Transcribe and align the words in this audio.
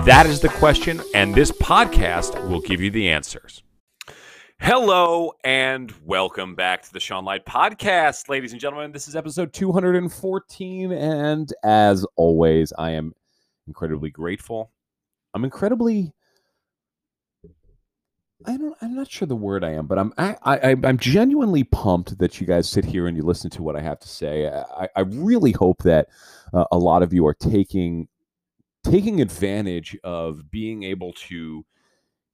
That 0.00 0.26
is 0.26 0.40
the 0.40 0.48
question, 0.48 1.00
and 1.14 1.32
this 1.32 1.52
podcast 1.52 2.48
will 2.48 2.60
give 2.60 2.80
you 2.80 2.90
the 2.90 3.08
answers. 3.08 3.62
Hello 4.58 5.32
and 5.44 5.94
welcome 6.04 6.56
back 6.56 6.82
to 6.82 6.92
the 6.92 6.98
Sean 6.98 7.24
Light 7.24 7.46
Podcast, 7.46 8.28
ladies 8.28 8.50
and 8.50 8.60
gentlemen. 8.60 8.90
This 8.90 9.06
is 9.06 9.14
episode 9.14 9.52
214, 9.52 10.90
and 10.90 11.52
as 11.62 12.04
always, 12.16 12.72
I 12.76 12.90
am 12.90 13.12
incredibly 13.68 14.10
grateful. 14.10 14.72
I'm 15.34 15.44
incredibly 15.44 16.12
I 18.46 18.56
don't 18.56 18.76
I'm 18.80 18.94
not 18.94 19.10
sure 19.10 19.26
the 19.26 19.36
word 19.36 19.64
I 19.64 19.70
am, 19.70 19.86
but 19.86 19.98
I'm 19.98 20.12
I, 20.18 20.36
I 20.42 20.76
I'm 20.84 20.98
genuinely 20.98 21.64
pumped 21.64 22.18
that 22.18 22.40
you 22.40 22.46
guys 22.46 22.68
sit 22.68 22.84
here 22.84 23.06
and 23.06 23.16
you 23.16 23.22
listen 23.22 23.50
to 23.50 23.62
what 23.62 23.76
I 23.76 23.80
have 23.80 24.00
to 24.00 24.08
say. 24.08 24.48
I, 24.48 24.88
I 24.96 25.00
really 25.00 25.52
hope 25.52 25.82
that 25.82 26.08
uh, 26.52 26.64
a 26.72 26.78
lot 26.78 27.02
of 27.02 27.12
you 27.12 27.26
are 27.26 27.34
taking 27.34 28.08
taking 28.84 29.20
advantage 29.20 29.96
of 30.04 30.50
being 30.50 30.82
able 30.82 31.12
to 31.12 31.64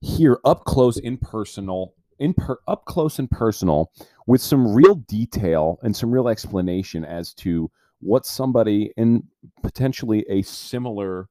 hear 0.01 0.39
up 0.45 0.65
close 0.65 0.97
in 0.99 1.19
personal 1.19 1.95
in 2.19 2.35
per, 2.35 2.59
up 2.67 2.85
close 2.85 3.19
and 3.19 3.31
personal 3.31 3.93
with 4.27 4.41
some 4.41 4.75
real 4.75 4.97
detail 4.97 5.79
and 5.83 5.95
some 5.95 6.11
real 6.11 6.29
explanation 6.29 7.05
as 7.05 7.33
to 7.33 7.71
what 8.01 8.27
somebody 8.27 8.93
in 8.97 9.23
potentially 9.63 10.25
a 10.29 10.43
similar 10.43 11.29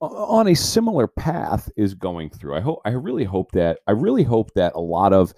on 0.00 0.48
a 0.48 0.54
similar 0.54 1.06
path 1.06 1.70
is 1.76 1.94
going 1.94 2.28
through. 2.28 2.54
I 2.54 2.60
hope 2.60 2.82
I 2.84 2.90
really 2.90 3.24
hope 3.24 3.52
that 3.52 3.78
I 3.86 3.92
really 3.92 4.22
hope 4.22 4.52
that 4.54 4.74
a 4.74 4.80
lot 4.80 5.12
of 5.12 5.32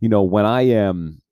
you 0.00 0.08
know 0.08 0.22
when 0.22 0.44
I 0.44 0.62
am 0.62 1.22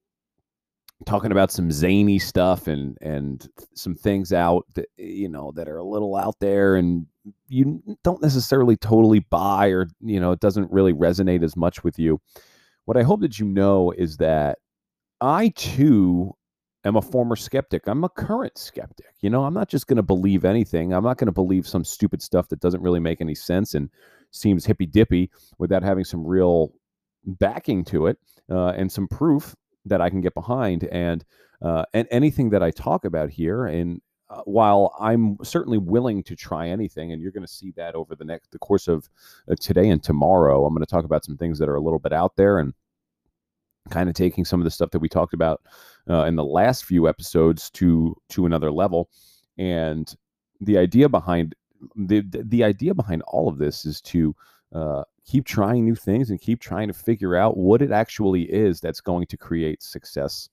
talking 1.04 1.32
about 1.32 1.50
some 1.50 1.70
zany 1.70 2.18
stuff 2.18 2.66
and 2.66 2.96
and 3.00 3.48
some 3.74 3.94
things 3.94 4.32
out 4.32 4.64
that 4.74 4.86
you 4.96 5.28
know 5.28 5.52
that 5.54 5.68
are 5.68 5.76
a 5.76 5.84
little 5.84 6.16
out 6.16 6.36
there 6.40 6.76
and 6.76 7.06
you 7.48 7.82
don't 8.02 8.22
necessarily 8.22 8.76
totally 8.76 9.20
buy 9.20 9.68
or 9.68 9.86
you 10.00 10.18
know 10.18 10.32
it 10.32 10.40
doesn't 10.40 10.70
really 10.72 10.94
resonate 10.94 11.42
as 11.42 11.56
much 11.56 11.84
with 11.84 11.98
you. 11.98 12.20
What 12.86 12.96
i 12.96 13.02
hope 13.02 13.20
that 13.20 13.38
you 13.38 13.46
know 13.46 13.90
is 13.92 14.16
that 14.18 14.58
i 15.20 15.48
too 15.56 16.32
am 16.84 16.96
a 16.96 17.02
former 17.02 17.36
skeptic. 17.36 17.86
I'm 17.86 18.04
a 18.04 18.08
current 18.08 18.56
skeptic 18.56 19.06
you 19.26 19.30
know? 19.30 19.44
I'm 19.44 19.54
not 19.54 19.68
just 19.68 19.88
going 19.88 19.96
to 19.96 20.04
believe 20.04 20.44
anything. 20.44 20.92
I'm 20.92 21.02
not 21.02 21.18
going 21.18 21.26
to 21.26 21.32
believe 21.32 21.66
some 21.66 21.84
stupid 21.84 22.22
stuff 22.22 22.48
that 22.48 22.60
doesn't 22.60 22.80
really 22.80 23.00
make 23.00 23.20
any 23.20 23.34
sense 23.34 23.74
and 23.74 23.90
seems 24.30 24.64
hippy 24.64 24.86
dippy 24.86 25.30
without 25.58 25.82
having 25.82 26.04
some 26.04 26.24
real 26.24 26.72
backing 27.24 27.84
to 27.86 28.06
it 28.06 28.18
uh, 28.50 28.68
and 28.68 28.90
some 28.90 29.08
proof 29.08 29.56
that 29.86 30.00
I 30.00 30.10
can 30.10 30.20
get 30.20 30.34
behind. 30.34 30.84
And 30.84 31.24
uh, 31.62 31.84
and 31.94 32.06
anything 32.10 32.50
that 32.50 32.62
I 32.62 32.70
talk 32.70 33.04
about 33.04 33.30
here, 33.30 33.64
and 33.66 34.00
uh, 34.28 34.42
while 34.44 34.94
I'm 35.00 35.38
certainly 35.42 35.78
willing 35.78 36.22
to 36.24 36.36
try 36.36 36.68
anything, 36.68 37.12
and 37.12 37.22
you're 37.22 37.32
going 37.32 37.46
to 37.46 37.52
see 37.52 37.72
that 37.76 37.94
over 37.94 38.14
the 38.14 38.24
next 38.24 38.50
the 38.50 38.58
course 38.58 38.88
of 38.88 39.08
uh, 39.50 39.54
today 39.60 39.88
and 39.88 40.02
tomorrow, 40.02 40.64
I'm 40.64 40.74
going 40.74 40.84
to 40.84 40.90
talk 40.90 41.04
about 41.04 41.24
some 41.24 41.36
things 41.36 41.58
that 41.58 41.68
are 41.68 41.76
a 41.76 41.80
little 41.80 41.98
bit 41.98 42.12
out 42.12 42.36
there 42.36 42.58
and 42.58 42.74
kind 43.90 44.08
of 44.08 44.14
taking 44.14 44.44
some 44.44 44.60
of 44.60 44.64
the 44.64 44.70
stuff 44.70 44.90
that 44.90 44.98
we 44.98 45.08
talked 45.08 45.32
about 45.32 45.62
uh, 46.10 46.24
in 46.24 46.36
the 46.36 46.44
last 46.44 46.84
few 46.84 47.08
episodes 47.08 47.70
to 47.70 48.14
to 48.30 48.46
another 48.46 48.70
level. 48.70 49.08
And 49.58 50.14
the 50.60 50.76
idea 50.76 51.08
behind 51.08 51.54
the 51.94 52.22
the 52.30 52.64
idea 52.64 52.94
behind 52.94 53.22
all 53.28 53.48
of 53.48 53.58
this 53.58 53.84
is 53.84 54.00
to 54.02 54.34
uh, 54.74 55.04
keep 55.26 55.44
trying 55.44 55.84
new 55.84 55.94
things 55.94 56.30
and 56.30 56.40
keep 56.40 56.60
trying 56.60 56.88
to 56.88 56.94
figure 56.94 57.36
out 57.36 57.56
what 57.56 57.82
it 57.82 57.90
actually 57.90 58.42
is 58.42 58.80
that's 58.80 59.00
going 59.00 59.26
to 59.26 59.36
create 59.36 59.82
success 59.82 60.48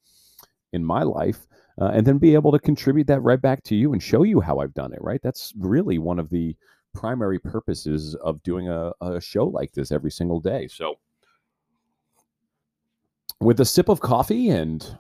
in 0.73 0.84
my 0.84 1.03
life 1.03 1.45
uh, 1.79 1.91
and 1.94 2.06
then 2.06 2.17
be 2.17 2.34
able 2.34 2.51
to 2.51 2.59
contribute 2.59 3.07
that 3.07 3.22
right 3.22 3.41
back 3.41 3.63
to 3.63 3.75
you 3.75 3.94
and 3.94 4.01
show 4.01 4.23
you 4.23 4.41
how 4.41 4.59
I've 4.59 4.73
done 4.73 4.94
it, 4.94 5.01
right? 5.01 5.22
That's 5.22 5.53
really 5.57 5.97
one 6.00 6.19
of 6.19 6.29
the 6.29 6.56
primary 6.94 7.39
purposes 7.39 8.16
of 8.16 8.41
doing 8.44 8.69
a, 8.69 8.91
a 9.01 9.22
show 9.22 9.45
like 9.45 9.72
this 9.73 9.91
every 9.91 10.12
single 10.12 10.39
day. 10.39 10.67
So, 10.67 10.95
with 13.39 13.59
a 13.59 13.66
sip 13.66 13.89
of 13.89 14.00
coffee 14.00 14.50
and 14.50 14.97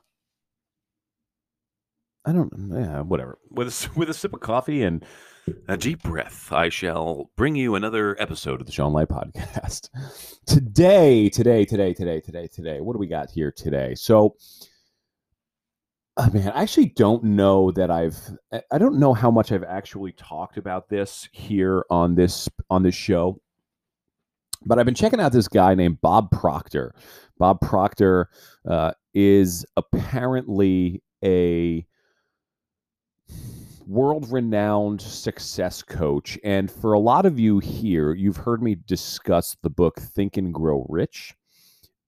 I 2.25 2.31
don't, 2.31 2.51
yeah, 2.71 3.01
whatever. 3.01 3.37
With 3.49 3.67
a, 3.67 3.89
with 3.99 4.09
a 4.09 4.13
sip 4.13 4.33
of 4.33 4.39
coffee 4.39 4.83
and 4.83 5.03
a 5.67 5.77
deep 5.77 6.01
breath, 6.03 6.51
I 6.51 6.69
shall 6.69 7.29
bring 7.35 7.55
you 7.55 7.75
another 7.75 8.15
episode 8.21 8.61
of 8.61 8.65
the 8.65 8.71
Sean 8.71 8.93
Light 8.93 9.09
Podcast. 9.09 9.89
today, 10.45 11.29
today, 11.29 11.65
today, 11.65 11.93
today, 11.93 12.21
today, 12.21 12.47
today. 12.47 12.81
What 12.81 12.93
do 12.93 12.99
we 12.99 13.07
got 13.07 13.29
here 13.29 13.51
today? 13.51 13.95
So, 13.95 14.35
oh 16.17 16.29
man, 16.31 16.49
I 16.49 16.61
actually 16.61 16.87
don't 16.95 17.23
know 17.23 17.71
that 17.71 17.91
I've. 17.91 18.17
I 18.71 18.77
don't 18.77 18.99
know 18.99 19.13
how 19.13 19.31
much 19.31 19.51
I've 19.51 19.63
actually 19.63 20.13
talked 20.13 20.57
about 20.57 20.89
this 20.89 21.27
here 21.31 21.85
on 21.89 22.15
this 22.15 22.47
on 22.69 22.83
this 22.83 22.95
show. 22.95 23.41
But 24.65 24.79
I've 24.79 24.85
been 24.85 24.95
checking 24.95 25.19
out 25.19 25.33
this 25.33 25.49
guy 25.49 25.75
named 25.75 25.99
Bob 25.99 26.31
Proctor. 26.31 26.95
Bob 27.37 27.59
Proctor 27.59 28.29
uh, 28.65 28.93
is 29.13 29.65
apparently 29.75 31.03
a 31.21 31.85
world 33.87 34.31
renowned 34.31 35.01
success 35.01 35.81
coach. 35.81 36.37
And 36.43 36.69
for 36.71 36.93
a 36.93 36.99
lot 36.99 37.25
of 37.25 37.39
you 37.39 37.59
here, 37.59 38.13
you've 38.13 38.37
heard 38.37 38.61
me 38.61 38.75
discuss 38.85 39.57
the 39.61 39.69
book 39.69 39.99
Think 39.99 40.37
and 40.37 40.53
Grow 40.53 40.85
Rich. 40.89 41.35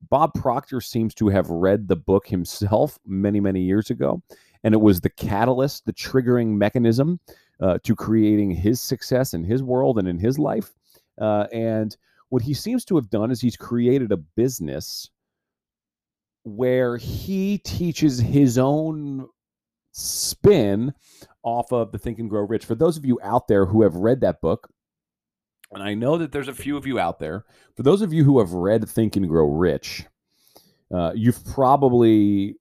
Bob 0.10 0.34
Proctor 0.34 0.82
seems 0.82 1.14
to 1.16 1.30
have 1.30 1.50
read 1.50 1.88
the 1.88 1.96
book 1.96 2.28
himself 2.28 3.00
many, 3.06 3.40
many 3.40 3.62
years 3.62 3.90
ago. 3.90 4.22
And 4.64 4.74
it 4.74 4.82
was 4.82 5.02
the 5.02 5.10
catalyst, 5.10 5.86
the 5.86 5.94
triggering 5.94 6.58
mechanism 6.58 7.20
uh, 7.60 7.80
to 7.84 7.96
creating 7.96 8.52
his 8.52 8.82
success 8.82 9.34
in 9.34 9.44
his 9.44 9.64
world 9.64 9.98
and 9.98 10.08
in 10.08 10.20
his 10.20 10.38
life. 10.40 10.74
Uh, 11.20 11.48
and 11.52 11.96
what 12.30 12.42
he 12.42 12.54
seems 12.54 12.84
to 12.86 12.96
have 12.96 13.10
done 13.10 13.32
is 13.32 13.42
he's 13.42 13.58
created 13.58 14.12
a 14.12 14.18
business 14.18 15.10
where 16.44 16.98
he 16.98 17.58
teaches 17.60 18.20
his 18.20 18.58
own 18.58 19.28
spin 19.96 20.94
off 21.44 21.72
of 21.72 21.92
the 21.92 21.98
Think 21.98 22.20
and 22.20 22.30
Grow 22.30 22.42
Rich. 22.42 22.66
For 22.66 22.76
those 22.76 22.98
of 22.98 23.06
you 23.06 23.20
out 23.24 23.48
there 23.48 23.66
who 23.66 23.84
have 23.84 23.96
read 23.96 24.22
that 24.22 24.42
book, 24.42 24.70
and 25.72 25.82
I 25.82 25.94
know 25.94 26.18
that 26.18 26.32
there's 26.32 26.48
a 26.48 26.54
few 26.54 26.78
of 26.78 26.86
you 26.86 27.00
out 27.00 27.20
there, 27.20 27.46
for 27.76 27.84
those 27.84 28.02
of 28.02 28.14
you 28.14 28.24
who 28.24 28.40
have 28.40 28.52
read 28.52 28.88
Think 28.88 29.16
and 29.16 29.28
Grow 29.28 29.46
Rich, 29.46 30.06
uh, 30.94 31.12
you've 31.16 31.44
probably 31.46 32.56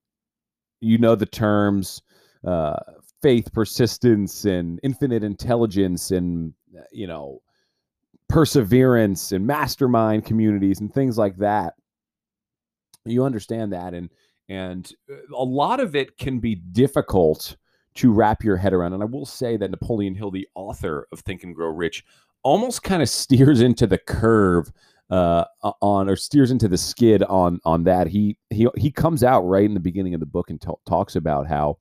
you 0.80 0.98
know 0.98 1.14
the 1.14 1.26
terms 1.26 2.02
uh, 2.46 2.76
faith, 3.20 3.52
persistence, 3.52 4.44
and 4.44 4.78
infinite 4.82 5.24
intelligence, 5.24 6.10
and 6.10 6.54
you 6.92 7.06
know 7.06 7.42
perseverance 8.28 9.32
and 9.32 9.46
mastermind 9.46 10.24
communities 10.24 10.80
and 10.80 10.92
things 10.92 11.18
like 11.18 11.36
that. 11.38 11.74
You 13.04 13.24
understand 13.24 13.72
that, 13.72 13.92
and 13.92 14.08
and 14.48 14.90
uh, 15.10 15.36
a 15.36 15.44
lot 15.44 15.80
of 15.80 15.96
it 15.96 16.18
can 16.18 16.38
be 16.38 16.54
difficult 16.54 17.56
to 17.94 18.12
wrap 18.12 18.42
your 18.42 18.56
head 18.56 18.72
around. 18.72 18.92
And 18.92 19.02
I 19.02 19.06
will 19.06 19.26
say 19.26 19.56
that 19.56 19.70
Napoleon 19.70 20.14
Hill, 20.14 20.30
the 20.30 20.48
author 20.54 21.06
of 21.12 21.20
Think 21.20 21.44
and 21.44 21.54
Grow 21.54 21.68
Rich, 21.68 22.04
almost 22.42 22.82
kind 22.82 23.02
of 23.02 23.08
steers 23.08 23.60
into 23.60 23.86
the 23.86 23.98
curve 23.98 24.72
uh, 25.10 25.44
on 25.80 26.08
or 26.08 26.16
steers 26.16 26.50
into 26.50 26.68
the 26.68 26.78
skid 26.78 27.22
on 27.24 27.60
on 27.64 27.84
that. 27.84 28.08
He 28.08 28.36
he 28.50 28.68
he 28.76 28.90
comes 28.90 29.22
out 29.22 29.42
right 29.42 29.64
in 29.64 29.74
the 29.74 29.80
beginning 29.80 30.14
of 30.14 30.20
the 30.20 30.26
book 30.26 30.50
and 30.50 30.60
t- 30.60 30.68
talks 30.86 31.16
about 31.16 31.46
how 31.46 31.78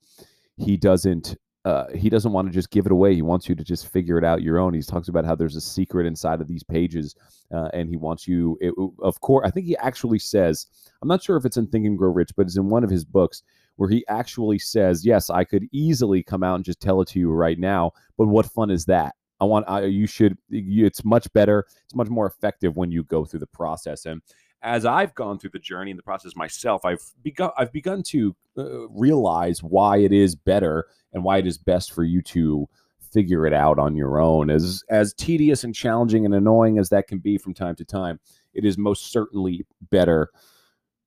he 0.56 0.76
doesn't 0.76 1.36
uh, 1.64 1.86
he 1.94 2.10
doesn't 2.10 2.32
want 2.32 2.46
to 2.46 2.52
just 2.52 2.70
give 2.70 2.84
it 2.84 2.92
away. 2.92 3.14
He 3.14 3.22
wants 3.22 3.48
you 3.48 3.54
to 3.54 3.64
just 3.64 3.88
figure 3.88 4.18
it 4.18 4.24
out 4.24 4.42
your 4.42 4.58
own. 4.58 4.74
He 4.74 4.82
talks 4.82 5.08
about 5.08 5.24
how 5.24 5.34
there's 5.34 5.56
a 5.56 5.60
secret 5.60 6.06
inside 6.06 6.40
of 6.40 6.48
these 6.48 6.62
pages, 6.62 7.16
uh, 7.52 7.68
and 7.72 7.88
he 7.88 7.96
wants 7.96 8.28
you. 8.28 8.58
It, 8.60 8.74
of 9.02 9.20
course, 9.20 9.46
I 9.46 9.50
think 9.50 9.66
he 9.66 9.76
actually 9.78 10.18
says. 10.18 10.66
I'm 11.00 11.08
not 11.08 11.22
sure 11.22 11.36
if 11.36 11.44
it's 11.44 11.56
in 11.56 11.66
Think 11.66 11.86
and 11.86 11.96
Grow 11.96 12.10
Rich, 12.10 12.32
but 12.36 12.46
it's 12.46 12.56
in 12.56 12.68
one 12.68 12.84
of 12.84 12.90
his 12.90 13.04
books 13.04 13.42
where 13.76 13.88
he 13.88 14.04
actually 14.08 14.58
says, 14.58 15.06
"Yes, 15.06 15.30
I 15.30 15.44
could 15.44 15.66
easily 15.72 16.22
come 16.22 16.42
out 16.42 16.56
and 16.56 16.64
just 16.64 16.80
tell 16.80 17.00
it 17.00 17.08
to 17.08 17.18
you 17.18 17.30
right 17.30 17.58
now, 17.58 17.92
but 18.18 18.26
what 18.28 18.46
fun 18.46 18.70
is 18.70 18.84
that? 18.86 19.14
I 19.40 19.46
want 19.46 19.64
I, 19.66 19.84
you 19.84 20.06
should. 20.06 20.36
It's 20.50 21.04
much 21.04 21.32
better. 21.32 21.66
It's 21.84 21.94
much 21.94 22.08
more 22.08 22.26
effective 22.26 22.76
when 22.76 22.90
you 22.90 23.04
go 23.04 23.24
through 23.24 23.40
the 23.40 23.46
process." 23.46 24.04
And 24.04 24.20
as 24.64 24.86
I've 24.86 25.14
gone 25.14 25.38
through 25.38 25.50
the 25.50 25.58
journey 25.58 25.90
and 25.90 25.98
the 25.98 26.02
process 26.02 26.34
myself, 26.34 26.84
I've 26.84 27.04
begun 27.22 27.50
I've 27.56 27.70
begun 27.70 28.02
to 28.04 28.34
uh, 28.56 28.88
realize 28.88 29.62
why 29.62 29.98
it 29.98 30.12
is 30.12 30.34
better 30.34 30.86
and 31.12 31.22
why 31.22 31.38
it 31.38 31.46
is 31.46 31.58
best 31.58 31.92
for 31.92 32.02
you 32.02 32.22
to 32.22 32.66
figure 33.12 33.46
it 33.46 33.52
out 33.52 33.78
on 33.78 33.94
your 33.94 34.18
own. 34.18 34.50
As 34.50 34.82
as 34.88 35.12
tedious 35.12 35.64
and 35.64 35.74
challenging 35.74 36.24
and 36.24 36.34
annoying 36.34 36.78
as 36.78 36.88
that 36.88 37.06
can 37.06 37.18
be 37.18 37.36
from 37.36 37.52
time 37.52 37.76
to 37.76 37.84
time, 37.84 38.18
it 38.54 38.64
is 38.64 38.78
most 38.78 39.12
certainly 39.12 39.66
better 39.90 40.30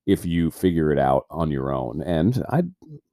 if 0.06 0.24
you 0.24 0.52
figure 0.52 0.92
it 0.92 1.00
out 1.00 1.26
on 1.32 1.50
your 1.50 1.74
own. 1.74 2.04
And 2.04 2.44
I 2.50 2.62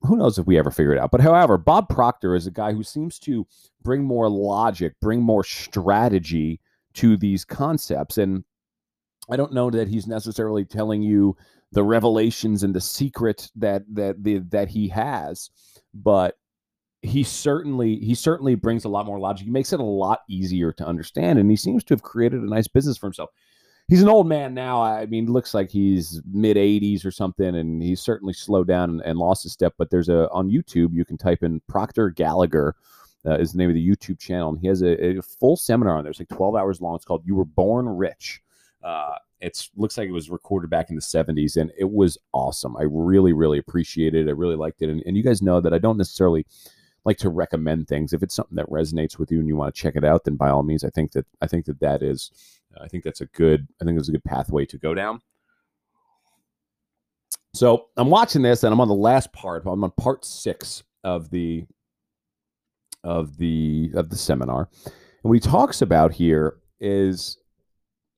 who 0.02 0.16
knows 0.16 0.38
if 0.38 0.46
we 0.46 0.58
ever 0.58 0.70
figure 0.70 0.92
it 0.92 0.98
out. 0.98 1.10
But 1.10 1.22
however, 1.22 1.56
Bob 1.56 1.88
Proctor 1.88 2.34
is 2.34 2.46
a 2.46 2.52
guy 2.52 2.74
who 2.74 2.82
seems 2.82 3.18
to 3.20 3.46
bring 3.82 4.04
more 4.04 4.28
logic, 4.28 4.92
bring 5.00 5.22
more 5.22 5.42
strategy 5.42 6.60
to 6.94 7.16
these 7.16 7.46
concepts 7.46 8.18
and 8.18 8.44
I 9.30 9.36
don't 9.36 9.52
know 9.52 9.70
that 9.70 9.88
he's 9.88 10.06
necessarily 10.06 10.64
telling 10.64 11.02
you 11.02 11.36
the 11.72 11.82
revelations 11.82 12.62
and 12.62 12.74
the 12.74 12.80
secret 12.80 13.50
that 13.56 13.82
that 13.94 14.22
the, 14.22 14.38
that 14.50 14.68
he 14.68 14.88
has, 14.88 15.50
but 15.92 16.36
he 17.02 17.22
certainly 17.22 17.96
he 17.96 18.14
certainly 18.14 18.54
brings 18.54 18.84
a 18.84 18.88
lot 18.88 19.06
more 19.06 19.18
logic. 19.18 19.46
He 19.46 19.50
makes 19.50 19.72
it 19.72 19.80
a 19.80 19.84
lot 19.84 20.20
easier 20.28 20.72
to 20.72 20.86
understand, 20.86 21.38
and 21.38 21.50
he 21.50 21.56
seems 21.56 21.84
to 21.84 21.94
have 21.94 22.02
created 22.02 22.40
a 22.40 22.48
nice 22.48 22.68
business 22.68 22.96
for 22.96 23.06
himself. 23.06 23.30
He's 23.88 24.02
an 24.02 24.08
old 24.08 24.26
man 24.26 24.54
now. 24.54 24.82
I 24.82 25.04
mean, 25.06 25.30
looks 25.30 25.52
like 25.52 25.70
he's 25.70 26.22
mid 26.32 26.56
80s 26.56 27.04
or 27.04 27.10
something, 27.10 27.54
and 27.54 27.82
he's 27.82 28.00
certainly 28.00 28.32
slowed 28.32 28.66
down 28.66 28.88
and, 28.88 29.02
and, 29.02 29.18
lost 29.18 29.44
a 29.44 29.50
step. 29.50 29.74
But 29.76 29.90
there's 29.90 30.08
a 30.08 30.30
on 30.30 30.50
YouTube 30.50 30.94
you 30.94 31.04
can 31.04 31.18
type 31.18 31.42
in 31.42 31.60
Proctor 31.68 32.10
Gallagher. 32.10 32.74
Uh, 33.26 33.38
is 33.38 33.52
the 33.52 33.58
name 33.58 33.70
of 33.70 33.74
the 33.74 33.88
YouTube 33.88 34.18
channel, 34.18 34.50
and 34.50 34.60
he 34.60 34.66
has 34.66 34.82
a, 34.82 35.16
a 35.16 35.22
full 35.22 35.56
seminar 35.56 35.96
on 35.96 36.04
there. 36.04 36.10
It's 36.10 36.20
like 36.20 36.28
12 36.28 36.56
hours 36.56 36.82
long. 36.82 36.94
It's 36.96 37.06
called 37.06 37.22
"You 37.24 37.34
Were 37.34 37.46
Born 37.46 37.88
Rich." 37.88 38.43
Uh, 38.84 39.16
it 39.40 39.68
looks 39.76 39.96
like 39.96 40.08
it 40.08 40.12
was 40.12 40.30
recorded 40.30 40.70
back 40.70 40.90
in 40.90 40.96
the 40.96 41.02
70s, 41.02 41.56
and 41.56 41.72
it 41.78 41.90
was 41.90 42.18
awesome. 42.32 42.76
I 42.76 42.84
really, 42.88 43.32
really 43.32 43.58
appreciated 43.58 44.26
it. 44.26 44.30
I 44.30 44.34
really 44.34 44.56
liked 44.56 44.82
it. 44.82 44.90
And, 44.90 45.02
and 45.06 45.16
you 45.16 45.22
guys 45.22 45.42
know 45.42 45.60
that 45.60 45.72
I 45.72 45.78
don't 45.78 45.96
necessarily 45.96 46.46
like 47.04 47.18
to 47.18 47.30
recommend 47.30 47.88
things. 47.88 48.12
If 48.12 48.22
it's 48.22 48.34
something 48.34 48.56
that 48.56 48.68
resonates 48.68 49.18
with 49.18 49.30
you 49.30 49.38
and 49.38 49.48
you 49.48 49.56
want 49.56 49.74
to 49.74 49.80
check 49.80 49.96
it 49.96 50.04
out, 50.04 50.24
then 50.24 50.36
by 50.36 50.50
all 50.50 50.62
means, 50.62 50.84
I 50.84 50.90
think 50.90 51.12
that 51.12 51.26
I 51.40 51.46
think 51.46 51.64
that 51.66 51.80
that 51.80 52.02
is, 52.02 52.30
I 52.80 52.88
think 52.88 53.04
that's 53.04 53.20
a 53.20 53.26
good, 53.26 53.66
I 53.80 53.84
think 53.84 53.98
it's 53.98 54.08
a 54.08 54.12
good 54.12 54.24
pathway 54.24 54.66
to 54.66 54.78
go 54.78 54.94
down. 54.94 55.20
So 57.52 57.86
I'm 57.96 58.10
watching 58.10 58.42
this, 58.42 58.64
and 58.64 58.72
I'm 58.72 58.80
on 58.80 58.88
the 58.88 58.94
last 58.94 59.32
part. 59.32 59.62
I'm 59.64 59.84
on 59.84 59.90
part 59.92 60.24
six 60.24 60.82
of 61.04 61.30
the 61.30 61.64
of 63.02 63.36
the 63.36 63.90
of 63.94 64.10
the 64.10 64.16
seminar, 64.16 64.68
and 64.84 64.92
what 65.22 65.34
he 65.34 65.40
talks 65.40 65.80
about 65.80 66.12
here 66.12 66.56
is 66.80 67.38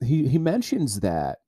he 0.05 0.29
he 0.29 0.39
mentions 0.39 1.01
that 1.01 1.39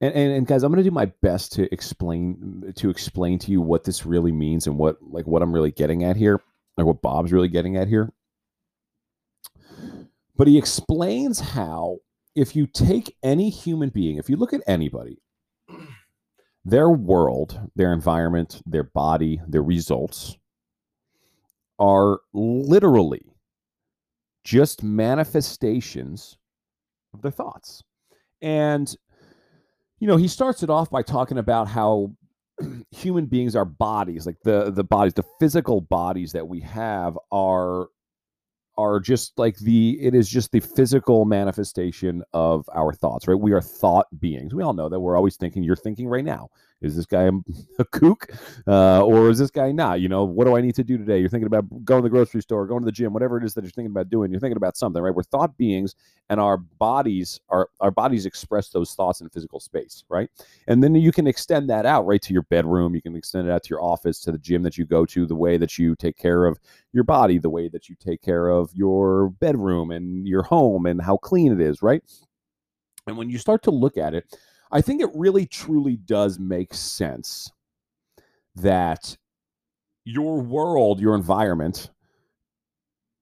and, 0.00 0.14
and, 0.14 0.32
and, 0.32 0.46
guys 0.46 0.62
i'm 0.62 0.72
going 0.72 0.82
to 0.82 0.88
do 0.88 0.94
my 0.94 1.06
best 1.22 1.52
to 1.52 1.72
explain 1.72 2.72
to 2.76 2.90
explain 2.90 3.38
to 3.38 3.50
you 3.50 3.60
what 3.60 3.84
this 3.84 4.06
really 4.06 4.32
means 4.32 4.66
and 4.66 4.78
what 4.78 4.96
like 5.02 5.26
what 5.26 5.42
i'm 5.42 5.52
really 5.52 5.70
getting 5.70 6.04
at 6.04 6.16
here 6.16 6.40
like 6.76 6.86
what 6.86 7.02
bob's 7.02 7.32
really 7.32 7.48
getting 7.48 7.76
at 7.76 7.88
here. 7.88 8.12
But 10.36 10.48
he 10.48 10.58
explains 10.58 11.38
how 11.38 11.98
if 12.34 12.56
you 12.56 12.66
take 12.66 13.16
any 13.22 13.50
human 13.50 13.90
being 13.90 14.16
if 14.16 14.30
you 14.30 14.36
look 14.36 14.54
at 14.54 14.62
anybody 14.66 15.18
their 16.64 16.88
world 16.88 17.60
their 17.76 17.92
environment 17.92 18.62
their 18.64 18.84
body 18.84 19.38
their 19.46 19.62
results 19.62 20.38
are 21.78 22.20
literally 22.32 23.26
just 24.44 24.82
manifestations 24.82 26.38
their 27.20 27.30
thoughts. 27.30 27.82
And, 28.40 28.94
you 29.98 30.06
know, 30.06 30.16
he 30.16 30.28
starts 30.28 30.62
it 30.62 30.70
off 30.70 30.90
by 30.90 31.02
talking 31.02 31.38
about 31.38 31.68
how 31.68 32.12
human 32.90 33.26
beings 33.26 33.54
are 33.54 33.64
bodies, 33.64 34.26
like 34.26 34.40
the 34.44 34.70
the 34.70 34.84
bodies, 34.84 35.14
the 35.14 35.24
physical 35.38 35.80
bodies 35.80 36.32
that 36.32 36.48
we 36.48 36.60
have 36.60 37.18
are 37.30 37.88
are 38.78 39.00
just 39.00 39.38
like 39.38 39.58
the 39.58 39.98
it 40.00 40.14
is 40.14 40.28
just 40.28 40.50
the 40.50 40.60
physical 40.60 41.26
manifestation 41.26 42.22
of 42.32 42.64
our 42.74 42.94
thoughts 42.94 43.28
right? 43.28 43.38
We 43.38 43.52
are 43.52 43.60
thought 43.60 44.06
beings. 44.18 44.54
We 44.54 44.62
all 44.62 44.72
know 44.72 44.88
that. 44.88 45.00
We're 45.00 45.16
always 45.16 45.36
thinking. 45.36 45.62
You're 45.62 45.76
thinking 45.76 46.08
right 46.08 46.24
now 46.24 46.48
is 46.82 46.96
this 46.96 47.06
guy 47.06 47.30
a 47.78 47.84
kook? 47.86 48.26
Uh, 48.66 49.04
or 49.04 49.30
is 49.30 49.38
this 49.38 49.50
guy 49.50 49.72
not? 49.72 50.00
You 50.00 50.08
know 50.08 50.24
what 50.24 50.46
do 50.46 50.56
i 50.56 50.60
need 50.60 50.74
to 50.74 50.84
do 50.84 50.98
today? 50.98 51.18
You're 51.18 51.28
thinking 51.28 51.46
about 51.46 51.64
going 51.84 52.02
to 52.02 52.02
the 52.02 52.10
grocery 52.10 52.42
store 52.42 52.66
going 52.66 52.80
to 52.80 52.84
the 52.86 52.92
gym 52.92 53.12
whatever 53.12 53.38
it 53.38 53.44
is 53.44 53.54
that 53.54 53.64
you're 53.64 53.70
thinking 53.70 53.92
about 53.92 54.10
doing 54.10 54.30
you're 54.30 54.40
thinking 54.40 54.56
about 54.56 54.76
something 54.76 55.02
right? 55.02 55.14
We're 55.14 55.22
thought 55.22 55.56
beings 55.56 55.94
and 56.28 56.40
our 56.40 56.56
bodies 56.56 57.40
our 57.48 57.68
our 57.80 57.90
bodies 57.90 58.26
express 58.26 58.68
those 58.68 58.94
thoughts 58.94 59.20
in 59.20 59.28
physical 59.28 59.60
space 59.60 60.04
right? 60.08 60.28
And 60.66 60.82
then 60.82 60.94
you 60.94 61.12
can 61.12 61.26
extend 61.26 61.70
that 61.70 61.86
out 61.86 62.06
right 62.06 62.22
to 62.22 62.32
your 62.32 62.42
bedroom. 62.42 62.94
You 62.94 63.02
can 63.02 63.16
extend 63.16 63.48
it 63.48 63.52
out 63.52 63.62
to 63.64 63.70
your 63.70 63.82
office 63.82 64.20
to 64.20 64.32
the 64.32 64.38
gym 64.38 64.62
that 64.62 64.76
you 64.76 64.84
go 64.84 65.06
to 65.06 65.26
the 65.26 65.36
way 65.36 65.56
that 65.56 65.78
you 65.78 65.94
take 65.96 66.16
care 66.16 66.46
of 66.46 66.58
your 66.92 67.04
body 67.04 67.38
the 67.38 67.50
way 67.50 67.68
that 67.68 67.88
you 67.88 67.96
take 67.98 68.20
care 68.20 68.48
of 68.48 68.70
your 68.74 69.30
bedroom 69.40 69.90
and 69.90 70.26
your 70.26 70.42
home 70.42 70.86
and 70.86 71.00
how 71.00 71.16
clean 71.16 71.52
it 71.52 71.60
is 71.60 71.82
right? 71.82 72.02
And 73.06 73.16
when 73.16 73.30
you 73.30 73.38
start 73.38 73.62
to 73.64 73.70
look 73.70 73.96
at 73.96 74.14
it 74.14 74.36
I 74.72 74.80
think 74.80 75.02
it 75.02 75.10
really 75.14 75.46
truly 75.46 75.96
does 75.96 76.38
make 76.38 76.72
sense 76.72 77.52
that 78.56 79.16
your 80.04 80.40
world, 80.40 80.98
your 80.98 81.14
environment, 81.14 81.90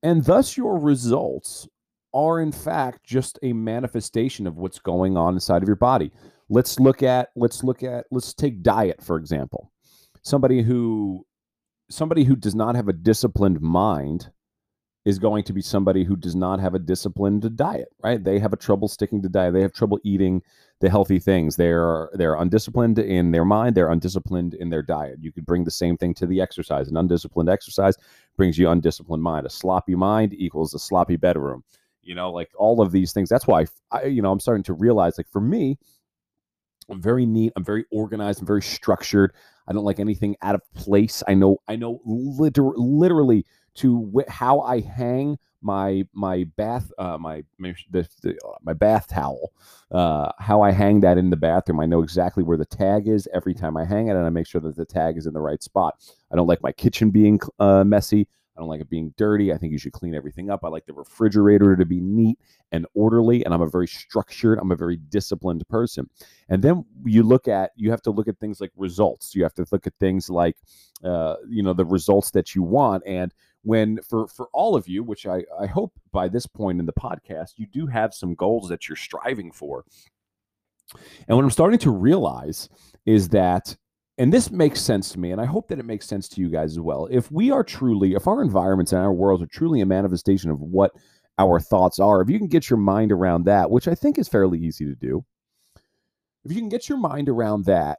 and 0.02 0.24
thus 0.24 0.56
your 0.56 0.78
results 0.78 1.68
are 2.14 2.40
in 2.40 2.52
fact 2.52 3.04
just 3.04 3.38
a 3.42 3.52
manifestation 3.52 4.46
of 4.46 4.56
what's 4.56 4.78
going 4.78 5.16
on 5.16 5.34
inside 5.34 5.62
of 5.62 5.68
your 5.68 5.76
body. 5.76 6.12
Let's 6.48 6.80
look 6.80 7.02
at 7.02 7.28
let's 7.36 7.62
look 7.62 7.82
at 7.82 8.06
let's 8.10 8.32
take 8.34 8.62
diet 8.62 9.02
for 9.02 9.16
example. 9.16 9.70
Somebody 10.22 10.62
who 10.62 11.26
somebody 11.90 12.24
who 12.24 12.36
does 12.36 12.54
not 12.54 12.74
have 12.76 12.88
a 12.88 12.92
disciplined 12.92 13.60
mind 13.60 14.30
is 15.04 15.18
going 15.18 15.42
to 15.44 15.52
be 15.52 15.62
somebody 15.62 16.04
who 16.04 16.14
does 16.14 16.36
not 16.36 16.60
have 16.60 16.74
a 16.74 16.78
disciplined 16.78 17.56
diet, 17.56 17.88
right? 18.02 18.22
They 18.22 18.38
have 18.38 18.52
a 18.52 18.56
trouble 18.56 18.86
sticking 18.86 19.22
to 19.22 19.28
diet. 19.28 19.54
They 19.54 19.62
have 19.62 19.72
trouble 19.72 19.98
eating 20.04 20.42
the 20.80 20.90
healthy 20.90 21.18
things. 21.18 21.56
They're 21.56 22.10
they're 22.14 22.34
undisciplined 22.34 22.98
in 22.98 23.30
their 23.30 23.44
mind. 23.46 23.74
They're 23.74 23.90
undisciplined 23.90 24.54
in 24.54 24.68
their 24.68 24.82
diet. 24.82 25.18
You 25.20 25.32
could 25.32 25.46
bring 25.46 25.64
the 25.64 25.70
same 25.70 25.96
thing 25.96 26.12
to 26.14 26.26
the 26.26 26.40
exercise. 26.40 26.88
An 26.88 26.96
undisciplined 26.96 27.48
exercise 27.48 27.96
brings 28.36 28.58
you 28.58 28.68
undisciplined 28.68 29.22
mind. 29.22 29.46
A 29.46 29.50
sloppy 29.50 29.94
mind 29.94 30.34
equals 30.34 30.74
a 30.74 30.78
sloppy 30.78 31.16
bedroom. 31.16 31.64
You 32.02 32.14
know, 32.14 32.30
like 32.30 32.50
all 32.56 32.82
of 32.82 32.92
these 32.92 33.12
things. 33.12 33.28
That's 33.30 33.46
why 33.46 33.66
I, 33.90 34.04
you 34.04 34.20
know, 34.20 34.32
I'm 34.32 34.40
starting 34.40 34.64
to 34.64 34.74
realize, 34.74 35.16
like 35.16 35.28
for 35.30 35.40
me, 35.40 35.78
I'm 36.90 37.00
very 37.00 37.24
neat. 37.24 37.52
I'm 37.56 37.64
very 37.64 37.84
organized. 37.90 38.40
I'm 38.40 38.46
very 38.46 38.62
structured. 38.62 39.32
I 39.66 39.72
don't 39.72 39.84
like 39.84 40.00
anything 40.00 40.36
out 40.42 40.54
of 40.54 40.62
place. 40.74 41.22
I 41.28 41.34
know. 41.34 41.58
I 41.68 41.76
know. 41.76 42.00
Liter- 42.04 42.76
literally 42.76 43.46
to 43.80 44.10
wh- 44.14 44.30
how 44.30 44.60
I 44.60 44.80
hang 44.80 45.38
my 45.62 46.06
my 46.12 46.44
bath 46.56 46.90
uh, 46.98 47.18
my 47.18 47.44
my, 47.58 47.74
the, 47.90 48.08
the, 48.22 48.30
uh, 48.30 48.56
my 48.62 48.72
bath 48.72 49.08
towel, 49.08 49.52
uh, 49.90 50.32
how 50.38 50.62
I 50.62 50.70
hang 50.70 51.00
that 51.00 51.18
in 51.18 51.30
the 51.30 51.36
bathroom. 51.36 51.80
I 51.80 51.86
know 51.86 52.02
exactly 52.02 52.42
where 52.42 52.56
the 52.56 52.64
tag 52.64 53.08
is 53.08 53.28
every 53.34 53.54
time 53.54 53.76
I 53.76 53.84
hang 53.84 54.08
it, 54.08 54.16
and 54.16 54.24
I 54.26 54.30
make 54.30 54.46
sure 54.46 54.60
that 54.62 54.76
the 54.76 54.86
tag 54.86 55.16
is 55.16 55.26
in 55.26 55.34
the 55.34 55.40
right 55.40 55.62
spot. 55.62 55.96
I 56.32 56.36
don't 56.36 56.46
like 56.46 56.62
my 56.62 56.72
kitchen 56.72 57.10
being 57.10 57.40
uh, 57.58 57.84
messy. 57.84 58.26
I 58.60 58.62
don't 58.62 58.68
like 58.68 58.82
it 58.82 58.90
being 58.90 59.14
dirty. 59.16 59.54
I 59.54 59.56
think 59.56 59.72
you 59.72 59.78
should 59.78 59.92
clean 59.92 60.14
everything 60.14 60.50
up. 60.50 60.64
I 60.64 60.68
like 60.68 60.84
the 60.84 60.92
refrigerator 60.92 61.76
to 61.76 61.86
be 61.86 61.98
neat 61.98 62.38
and 62.72 62.86
orderly. 62.92 63.42
And 63.42 63.54
I'm 63.54 63.62
a 63.62 63.66
very 63.66 63.88
structured, 63.88 64.58
I'm 64.58 64.70
a 64.70 64.76
very 64.76 64.98
disciplined 64.98 65.66
person. 65.68 66.10
And 66.50 66.62
then 66.62 66.84
you 67.04 67.22
look 67.22 67.48
at, 67.48 67.70
you 67.76 67.90
have 67.90 68.02
to 68.02 68.10
look 68.10 68.28
at 68.28 68.38
things 68.38 68.60
like 68.60 68.70
results. 68.76 69.34
You 69.34 69.42
have 69.44 69.54
to 69.54 69.64
look 69.72 69.86
at 69.86 69.94
things 69.98 70.28
like, 70.28 70.56
uh, 71.02 71.36
you 71.48 71.62
know, 71.62 71.72
the 71.72 71.86
results 71.86 72.32
that 72.32 72.54
you 72.54 72.62
want. 72.62 73.02
And 73.06 73.32
when 73.62 73.98
for 74.02 74.26
for 74.26 74.48
all 74.52 74.74
of 74.74 74.88
you 74.88 75.02
which 75.02 75.26
I, 75.26 75.44
I 75.60 75.66
hope 75.66 75.92
by 76.12 76.28
this 76.28 76.46
point 76.46 76.80
in 76.80 76.86
the 76.86 76.94
podcast 76.94 77.52
you 77.58 77.66
do 77.66 77.86
have 77.86 78.14
some 78.14 78.34
goals 78.34 78.70
that 78.70 78.88
you're 78.88 78.96
striving 78.96 79.52
for 79.52 79.84
and 81.28 81.36
what 81.36 81.44
i'm 81.44 81.50
starting 81.50 81.78
to 81.80 81.90
realize 81.90 82.70
is 83.04 83.28
that 83.28 83.76
and 84.20 84.30
this 84.30 84.50
makes 84.50 84.82
sense 84.82 85.10
to 85.10 85.18
me 85.18 85.32
and 85.32 85.40
i 85.40 85.46
hope 85.46 85.66
that 85.66 85.78
it 85.78 85.86
makes 85.86 86.06
sense 86.06 86.28
to 86.28 86.42
you 86.42 86.50
guys 86.50 86.72
as 86.72 86.80
well. 86.80 87.08
If 87.10 87.32
we 87.32 87.50
are 87.50 87.64
truly 87.64 88.14
if 88.14 88.28
our 88.28 88.42
environments 88.42 88.92
and 88.92 89.00
our 89.00 89.12
worlds 89.12 89.42
are 89.42 89.46
truly 89.46 89.80
a 89.80 89.86
manifestation 89.86 90.50
of 90.50 90.60
what 90.60 90.92
our 91.38 91.58
thoughts 91.58 91.98
are 91.98 92.20
if 92.20 92.28
you 92.28 92.38
can 92.38 92.46
get 92.46 92.68
your 92.68 92.76
mind 92.76 93.10
around 93.10 93.44
that 93.44 93.70
which 93.70 93.88
i 93.88 93.94
think 93.94 94.18
is 94.18 94.28
fairly 94.28 94.58
easy 94.58 94.84
to 94.84 94.94
do 94.94 95.24
if 96.44 96.52
you 96.52 96.58
can 96.58 96.68
get 96.68 96.88
your 96.88 96.98
mind 96.98 97.30
around 97.30 97.64
that 97.64 97.98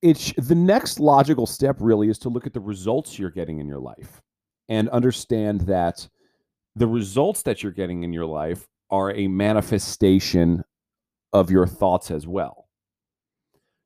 it's 0.00 0.32
the 0.34 0.54
next 0.54 1.00
logical 1.00 1.46
step 1.46 1.76
really 1.80 2.08
is 2.08 2.20
to 2.20 2.28
look 2.28 2.46
at 2.46 2.54
the 2.54 2.60
results 2.60 3.18
you're 3.18 3.30
getting 3.30 3.58
in 3.58 3.66
your 3.66 3.80
life 3.80 4.22
and 4.68 4.88
understand 4.90 5.62
that 5.62 6.08
the 6.76 6.86
results 6.86 7.42
that 7.42 7.64
you're 7.64 7.72
getting 7.72 8.04
in 8.04 8.12
your 8.12 8.26
life 8.26 8.68
are 8.90 9.12
a 9.12 9.26
manifestation 9.26 10.62
of 11.32 11.50
your 11.50 11.66
thoughts 11.66 12.12
as 12.12 12.28
well 12.28 12.67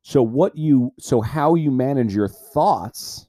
so 0.03 0.23
what 0.23 0.57
you 0.57 0.93
so 0.99 1.21
how 1.21 1.55
you 1.55 1.71
manage 1.71 2.15
your 2.15 2.29
thoughts 2.29 3.27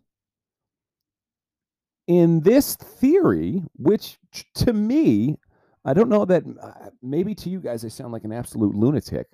in 2.08 2.42
this 2.42 2.75
theory 2.75 3.63
which 3.77 4.18
to 4.56 4.74
me 4.74 5.38
i 5.86 5.94
don't 5.94 6.10
know 6.10 6.25
that 6.25 6.44
uh, 6.62 6.89
maybe 7.01 7.34
to 7.34 7.50
you 7.50 7.60
guys 7.60 7.86
i 7.86 7.88
sound 7.88 8.12
like 8.12 8.25
an 8.25 8.34
absolute 8.34 8.75
lunatic 8.75 9.27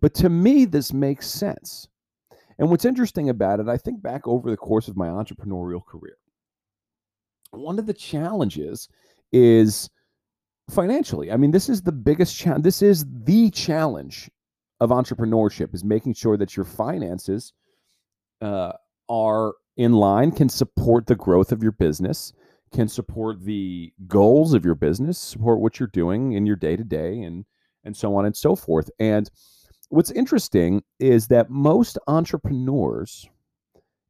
but 0.00 0.12
to 0.14 0.28
me 0.28 0.64
this 0.64 0.92
makes 0.92 1.26
sense 1.26 1.88
and 2.60 2.68
what's 2.68 2.84
interesting 2.84 3.30
about 3.30 3.58
it, 3.58 3.68
I 3.68 3.78
think 3.78 4.02
back 4.02 4.28
over 4.28 4.50
the 4.50 4.56
course 4.56 4.86
of 4.86 4.96
my 4.96 5.08
entrepreneurial 5.08 5.84
career. 5.84 6.18
one 7.52 7.78
of 7.78 7.86
the 7.86 7.94
challenges 7.94 8.88
is 9.32 9.88
financially. 10.70 11.32
I 11.32 11.36
mean, 11.36 11.50
this 11.50 11.68
is 11.70 11.82
the 11.82 11.90
biggest 11.90 12.36
challenge. 12.36 12.62
This 12.62 12.82
is 12.82 13.06
the 13.24 13.50
challenge 13.50 14.30
of 14.80 14.90
entrepreneurship 14.90 15.74
is 15.74 15.84
making 15.84 16.14
sure 16.14 16.36
that 16.36 16.56
your 16.56 16.64
finances 16.64 17.52
uh, 18.40 18.72
are 19.08 19.54
in 19.76 19.92
line, 19.92 20.32
can 20.32 20.48
support 20.48 21.06
the 21.06 21.16
growth 21.16 21.52
of 21.52 21.62
your 21.62 21.72
business, 21.72 22.32
can 22.72 22.88
support 22.88 23.40
the 23.40 23.92
goals 24.06 24.54
of 24.54 24.64
your 24.64 24.74
business, 24.74 25.18
support 25.18 25.60
what 25.60 25.78
you're 25.78 25.88
doing 25.92 26.32
in 26.32 26.46
your 26.46 26.56
day 26.56 26.76
to 26.76 26.84
day, 26.84 27.20
and 27.20 27.44
and 27.84 27.96
so 27.96 28.14
on 28.14 28.26
and 28.26 28.36
so 28.36 28.54
forth. 28.54 28.90
And 28.98 29.30
what's 29.88 30.10
interesting 30.10 30.82
is 30.98 31.28
that 31.28 31.50
most 31.50 31.98
entrepreneurs 32.06 33.28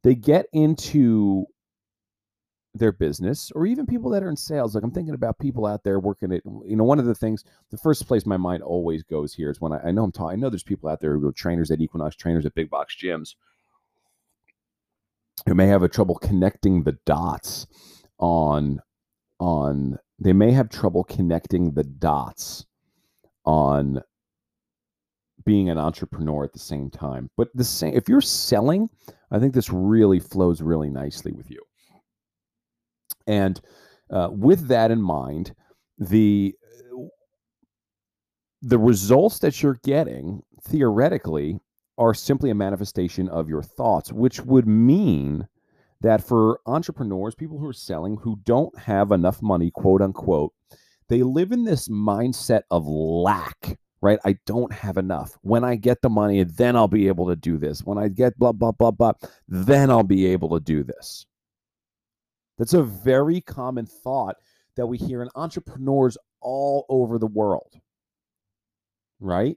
they 0.03 0.15
get 0.15 0.47
into 0.53 1.47
their 2.75 2.93
business 2.93 3.51
or 3.55 3.67
even 3.67 3.85
people 3.85 4.11
that 4.11 4.23
are 4.23 4.29
in 4.29 4.37
sales 4.37 4.75
like 4.75 4.85
i'm 4.85 4.93
thinking 4.93 5.15
about 5.15 5.39
people 5.39 5.67
out 5.67 5.83
there 5.83 5.99
working 5.99 6.33
at 6.33 6.43
you 6.65 6.77
know 6.77 6.85
one 6.85 7.01
of 7.01 7.05
the 7.05 7.15
things 7.15 7.45
the 7.71 7.77
first 7.77 8.07
place 8.07 8.25
my 8.25 8.37
mind 8.37 8.63
always 8.63 9.03
goes 9.03 9.35
here 9.35 9.51
is 9.51 9.61
when 9.61 9.73
i, 9.73 9.89
I 9.89 9.91
know 9.91 10.05
i'm 10.05 10.13
talking 10.13 10.33
i 10.33 10.37
know 10.37 10.51
there's 10.51 10.63
people 10.63 10.89
out 10.89 11.01
there 11.01 11.19
who 11.19 11.27
are 11.27 11.33
trainers 11.33 11.71
at 11.73 11.81
equinox 11.81 12.15
trainers 12.15 12.47
at 12.47 12.55
big 12.55 12.71
box 12.71 12.97
gyms 13.03 13.35
who 15.47 15.55
may 15.55 15.67
have 15.67 15.83
a 15.83 15.89
trouble 15.89 16.15
connecting 16.15 16.85
the 16.85 16.97
dots 17.07 17.67
on 18.19 18.81
on 19.41 19.99
they 20.21 20.33
may 20.33 20.53
have 20.53 20.69
trouble 20.69 21.03
connecting 21.03 21.73
the 21.73 21.85
dots 21.85 22.67
on 23.45 24.01
being 25.45 25.71
an 25.71 25.79
entrepreneur 25.79 26.45
at 26.45 26.53
the 26.53 26.59
same 26.61 26.89
time 26.89 27.31
but 27.37 27.49
the 27.55 27.65
same 27.65 27.95
if 27.95 28.09
you're 28.09 28.21
selling 28.21 28.89
i 29.33 29.41
think 29.41 29.55
this 29.55 29.71
really 29.71 30.21
flows 30.21 30.63
really 30.63 30.91
nicely 30.91 31.33
with 31.33 31.51
you 31.51 31.61
and 33.27 33.61
uh, 34.11 34.29
with 34.31 34.69
that 34.69 34.91
in 34.91 35.01
mind, 35.01 35.55
the 35.99 36.55
the 38.63 38.79
results 38.79 39.39
that 39.39 39.63
you're 39.63 39.79
getting 39.85 40.43
theoretically 40.63 41.59
are 41.97 42.15
simply 42.15 42.51
a 42.51 42.55
manifestation 42.55 43.29
of 43.29 43.49
your 43.49 43.63
thoughts, 43.63 44.13
which 44.13 44.41
would 44.41 44.67
mean 44.67 45.47
that 46.01 46.23
for 46.23 46.61
entrepreneurs, 46.67 47.35
people 47.35 47.59
who 47.59 47.67
are 47.67 47.75
selling 47.75 48.17
who 48.17 48.39
don't 48.45 48.77
have 48.79 49.13
enough 49.13 49.43
money, 49.43 49.71
quote 49.71 50.01
unquote, 50.01 50.53
they 51.09 51.23
live 51.23 51.53
in 51.53 51.65
this 51.65 51.89
mindset 51.89 52.63
of 52.71 52.87
lack, 52.87 53.79
right? 54.01 54.19
I 54.25 54.37
don't 54.47 54.73
have 54.73 54.97
enough. 54.97 55.37
When 55.43 55.65
I 55.65 55.77
get 55.77 56.01
the 56.01 56.09
money, 56.09 56.43
then 56.45 56.77
I'll 56.77 56.89
be 56.89 57.09
able 57.09 57.29
to 57.29 57.37
do 57.37 57.59
this. 57.59 57.81
When 57.85 57.99
I 57.99 58.09
get 58.09 58.39
blah, 58.39 58.53
blah, 58.53 58.73
blah, 58.73 58.93
blah, 58.93 59.13
then 59.49 59.91
I'll 59.91 60.03
be 60.03 60.27
able 60.27 60.59
to 60.59 60.61
do 60.65 60.83
this. 60.83 61.27
That's 62.61 62.75
a 62.75 62.83
very 62.83 63.41
common 63.41 63.87
thought 63.87 64.37
that 64.77 64.87
we 64.87 64.99
hear 64.99 65.23
in 65.23 65.31
entrepreneurs 65.35 66.19
all 66.43 66.85
over 66.91 67.19
the 67.19 67.27
world. 67.27 67.81
Right? 69.19 69.57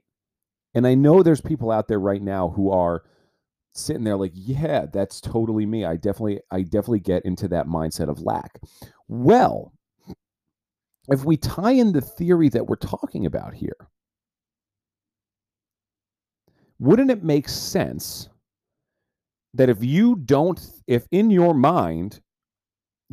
And 0.74 0.86
I 0.86 0.94
know 0.94 1.22
there's 1.22 1.42
people 1.42 1.70
out 1.70 1.86
there 1.86 2.00
right 2.00 2.22
now 2.22 2.48
who 2.48 2.70
are 2.70 3.02
sitting 3.74 4.04
there 4.04 4.16
like, 4.16 4.32
yeah, 4.34 4.86
that's 4.90 5.20
totally 5.20 5.66
me. 5.66 5.84
I 5.84 5.96
definitely 5.96 6.40
I 6.50 6.62
definitely 6.62 7.00
get 7.00 7.26
into 7.26 7.46
that 7.48 7.66
mindset 7.66 8.08
of 8.08 8.22
lack. 8.22 8.58
Well, 9.06 9.74
if 11.08 11.26
we 11.26 11.36
tie 11.36 11.72
in 11.72 11.92
the 11.92 12.00
theory 12.00 12.48
that 12.48 12.66
we're 12.66 12.76
talking 12.76 13.26
about 13.26 13.52
here, 13.52 13.76
wouldn't 16.78 17.10
it 17.10 17.22
make 17.22 17.50
sense 17.50 18.30
that 19.52 19.68
if 19.68 19.84
you 19.84 20.16
don't 20.16 20.58
if 20.86 21.06
in 21.10 21.30
your 21.30 21.52
mind 21.52 22.22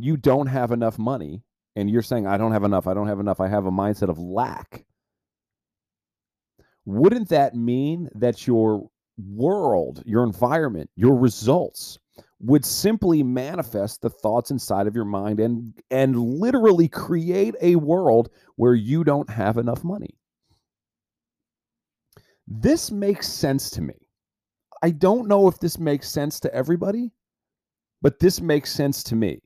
you 0.03 0.17
don't 0.17 0.47
have 0.47 0.71
enough 0.71 0.97
money 0.99 1.43
and 1.75 1.89
you're 1.89 2.01
saying, 2.01 2.27
I 2.27 2.37
don't 2.37 2.51
have 2.51 2.63
enough, 2.63 2.87
I 2.87 2.93
don't 2.93 3.07
have 3.07 3.19
enough, 3.19 3.39
I 3.39 3.47
have 3.47 3.65
a 3.65 3.71
mindset 3.71 4.09
of 4.09 4.19
lack, 4.19 4.85
wouldn't 6.85 7.29
that 7.29 7.55
mean 7.55 8.09
that 8.15 8.47
your 8.47 8.89
world, 9.17 10.01
your 10.05 10.23
environment, 10.23 10.89
your 10.95 11.15
results 11.15 11.99
would 12.39 12.65
simply 12.65 13.21
manifest 13.21 14.01
the 14.01 14.09
thoughts 14.09 14.49
inside 14.49 14.87
of 14.87 14.95
your 14.95 15.05
mind 15.05 15.39
and 15.39 15.73
and 15.91 16.17
literally 16.17 16.87
create 16.87 17.55
a 17.61 17.75
world 17.75 18.29
where 18.55 18.73
you 18.73 19.03
don't 19.03 19.29
have 19.29 19.57
enough 19.57 19.83
money. 19.83 20.17
This 22.47 22.91
makes 22.91 23.27
sense 23.27 23.69
to 23.71 23.81
me. 23.81 23.93
I 24.81 24.89
don't 24.89 25.27
know 25.27 25.47
if 25.47 25.59
this 25.59 25.77
makes 25.77 26.09
sense 26.09 26.39
to 26.39 26.53
everybody, 26.53 27.11
but 28.01 28.19
this 28.19 28.41
makes 28.41 28.71
sense 28.71 29.03
to 29.03 29.15
me. 29.15 29.41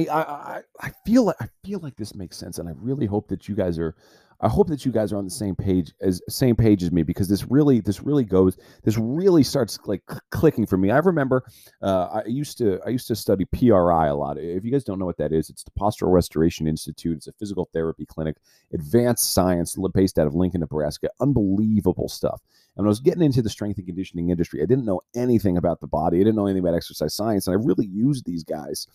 I, 0.00 0.20
I 0.22 0.62
I 0.80 0.90
feel 1.04 1.24
like 1.24 1.36
I 1.40 1.48
feel 1.64 1.80
like 1.80 1.96
this 1.96 2.14
makes 2.14 2.36
sense, 2.36 2.58
and 2.58 2.68
I 2.68 2.72
really 2.76 3.06
hope 3.06 3.28
that 3.28 3.48
you 3.48 3.54
guys 3.54 3.78
are. 3.78 3.94
I 4.42 4.48
hope 4.48 4.68
that 4.68 4.84
you 4.84 4.90
guys 4.90 5.12
are 5.12 5.18
on 5.18 5.24
the 5.24 5.30
same 5.30 5.54
page 5.54 5.92
as 6.00 6.20
same 6.28 6.56
page 6.56 6.82
as 6.82 6.90
me 6.90 7.02
because 7.02 7.28
this 7.28 7.48
really 7.48 7.80
this 7.80 8.02
really 8.02 8.24
goes 8.24 8.56
this 8.82 8.98
really 8.98 9.44
starts 9.44 9.78
like 9.86 10.02
clicking 10.30 10.66
for 10.66 10.76
me. 10.76 10.90
I 10.90 10.98
remember 10.98 11.44
uh, 11.80 12.22
I 12.24 12.26
used 12.26 12.58
to 12.58 12.80
I 12.84 12.90
used 12.90 13.06
to 13.08 13.16
study 13.16 13.44
PRI 13.44 14.06
a 14.08 14.14
lot. 14.14 14.38
If 14.38 14.64
you 14.64 14.72
guys 14.72 14.84
don't 14.84 14.98
know 14.98 15.06
what 15.06 15.18
that 15.18 15.32
is, 15.32 15.48
it's 15.48 15.62
the 15.62 15.70
Postural 15.70 16.12
Restoration 16.12 16.66
Institute. 16.66 17.16
It's 17.16 17.28
a 17.28 17.32
physical 17.32 17.68
therapy 17.72 18.04
clinic, 18.04 18.36
advanced 18.72 19.32
science 19.32 19.76
based 19.94 20.18
out 20.18 20.26
of 20.26 20.34
Lincoln, 20.34 20.60
Nebraska. 20.60 21.08
Unbelievable 21.20 22.08
stuff. 22.08 22.40
And 22.76 22.86
I 22.86 22.88
was 22.88 23.00
getting 23.00 23.22
into 23.22 23.42
the 23.42 23.50
strength 23.50 23.76
and 23.76 23.86
conditioning 23.86 24.30
industry. 24.30 24.62
I 24.62 24.66
didn't 24.66 24.86
know 24.86 25.02
anything 25.14 25.58
about 25.58 25.80
the 25.80 25.86
body. 25.86 26.16
I 26.16 26.20
didn't 26.20 26.36
know 26.36 26.46
anything 26.46 26.64
about 26.64 26.74
exercise 26.74 27.14
science, 27.14 27.46
and 27.46 27.54
I 27.54 27.62
really 27.62 27.86
used 27.86 28.24
these 28.24 28.44
guys 28.44 28.86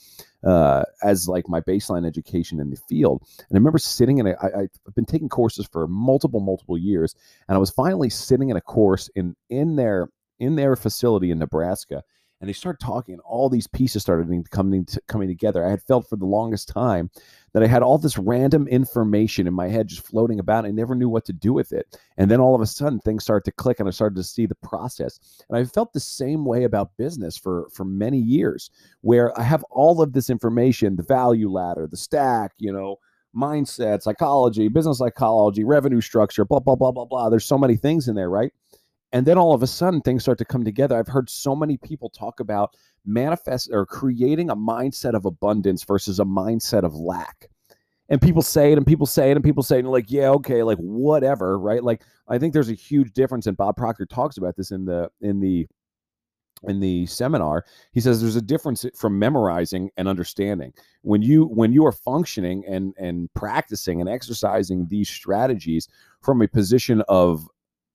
uh, 0.43 0.83
as 1.03 1.27
like 1.27 1.47
my 1.47 1.61
baseline 1.61 2.05
education 2.05 2.59
in 2.59 2.71
the 2.71 2.77
field. 2.89 3.21
And 3.37 3.55
I 3.55 3.59
remember 3.59 3.77
sitting 3.77 4.17
in 4.17 4.27
a, 4.27 4.31
I, 4.41 4.61
I've 4.61 4.95
been 4.95 5.05
taking 5.05 5.29
courses 5.37 5.67
for 5.71 5.87
multiple, 5.87 6.39
multiple 6.39 6.77
years, 6.77 7.15
and 7.47 7.55
I 7.55 7.59
was 7.59 7.69
finally 7.69 8.09
sitting 8.09 8.49
in 8.49 8.57
a 8.57 8.61
course 8.61 9.09
in 9.15 9.35
in 9.49 9.75
their 9.75 10.09
in 10.39 10.55
their 10.55 10.75
facility 10.75 11.31
in 11.31 11.39
Nebraska 11.39 12.03
and 12.39 12.47
they 12.47 12.53
started 12.53 12.79
talking 12.79 13.13
and 13.13 13.21
all 13.25 13.49
these 13.49 13.67
pieces 13.67 14.01
started 14.03 14.29
coming 14.51 14.85
to, 14.85 15.01
coming 15.07 15.27
together. 15.27 15.65
I 15.65 15.71
had 15.71 15.81
felt 15.81 16.07
for 16.07 16.17
the 16.17 16.25
longest 16.25 16.67
time 16.67 17.09
that 17.53 17.63
i 17.63 17.67
had 17.67 17.81
all 17.81 17.97
this 17.97 18.19
random 18.19 18.67
information 18.67 19.47
in 19.47 19.53
my 19.53 19.67
head 19.67 19.87
just 19.87 20.05
floating 20.05 20.39
about 20.39 20.65
and 20.65 20.67
i 20.67 20.71
never 20.71 20.93
knew 20.93 21.09
what 21.09 21.25
to 21.25 21.33
do 21.33 21.53
with 21.53 21.73
it. 21.73 21.97
And 22.17 22.29
then 22.29 22.39
all 22.39 22.53
of 22.53 22.61
a 22.61 22.67
sudden 22.67 22.99
things 22.99 23.23
started 23.23 23.45
to 23.45 23.51
click 23.51 23.79
and 23.79 23.87
i 23.87 23.91
started 23.91 24.15
to 24.17 24.23
see 24.23 24.45
the 24.45 24.55
process. 24.55 25.19
And 25.49 25.57
i 25.57 25.63
felt 25.63 25.93
the 25.93 25.99
same 25.99 26.45
way 26.45 26.63
about 26.63 26.95
business 26.97 27.37
for 27.37 27.67
for 27.73 27.85
many 27.85 28.19
years 28.19 28.69
where 29.01 29.37
i 29.39 29.43
have 29.43 29.63
all 29.71 30.01
of 30.01 30.13
this 30.13 30.29
information 30.29 30.95
the 30.95 31.03
value 31.03 31.49
ladder 31.49 31.87
the 31.87 31.97
stack 31.97 32.51
you 32.59 32.71
know 32.71 32.97
mindset 33.37 34.01
psychology 34.01 34.67
business 34.67 34.97
psychology 34.97 35.63
revenue 35.63 36.01
structure 36.01 36.45
blah 36.45 36.59
blah 36.59 36.75
blah 36.75 36.91
blah 36.91 37.05
blah. 37.05 37.29
There's 37.29 37.45
so 37.45 37.57
many 37.57 37.75
things 37.75 38.07
in 38.07 38.15
there 38.15 38.29
right? 38.29 38.51
And 39.13 39.25
then 39.25 39.37
all 39.37 39.53
of 39.53 39.63
a 39.63 39.67
sudden 39.67 40.01
things 40.01 40.23
start 40.23 40.37
to 40.39 40.45
come 40.45 40.65
together. 40.65 40.97
I've 40.97 41.07
heard 41.07 41.29
so 41.29 41.55
many 41.55 41.77
people 41.77 42.09
talk 42.09 42.39
about 42.39 42.75
manifest 43.05 43.69
or 43.71 43.85
creating 43.85 44.49
a 44.49 44.55
mindset 44.55 45.13
of 45.13 45.25
abundance 45.25 45.83
versus 45.83 46.19
a 46.19 46.25
mindset 46.25 46.83
of 46.83 46.93
lack. 46.93 47.47
And 48.09 48.21
people 48.21 48.41
say 48.41 48.71
it 48.71 48.77
and 48.77 48.87
people 48.87 49.05
say 49.05 49.31
it 49.31 49.37
and 49.37 49.43
people 49.43 49.63
say 49.63 49.77
it 49.77 49.79
and 49.79 49.89
like 49.89 50.09
yeah 50.09 50.29
okay 50.29 50.63
like 50.63 50.77
whatever 50.77 51.59
right? 51.59 51.83
Like 51.83 52.03
i 52.27 52.37
think 52.37 52.53
there's 52.53 52.69
a 52.69 52.73
huge 52.73 53.13
difference 53.13 53.47
and 53.47 53.55
bob 53.55 53.77
proctor 53.77 54.05
talks 54.05 54.37
about 54.37 54.55
this 54.55 54.71
in 54.71 54.85
the 54.85 55.09
in 55.21 55.39
the 55.39 55.67
in 56.63 56.79
the 56.79 57.05
seminar 57.05 57.63
he 57.91 57.99
says 57.99 58.19
there's 58.19 58.35
a 58.35 58.41
difference 58.41 58.85
from 58.95 59.19
memorizing 59.19 59.91
and 59.97 60.07
understanding 60.07 60.73
when 61.03 61.21
you 61.21 61.45
when 61.45 61.71
you 61.71 61.85
are 61.85 61.91
functioning 61.91 62.63
and 62.67 62.93
and 62.97 63.31
practicing 63.33 64.01
and 64.01 64.09
exercising 64.09 64.87
these 64.89 65.09
strategies 65.09 65.87
from 66.21 66.41
a 66.41 66.47
position 66.47 67.03
of 67.07 67.47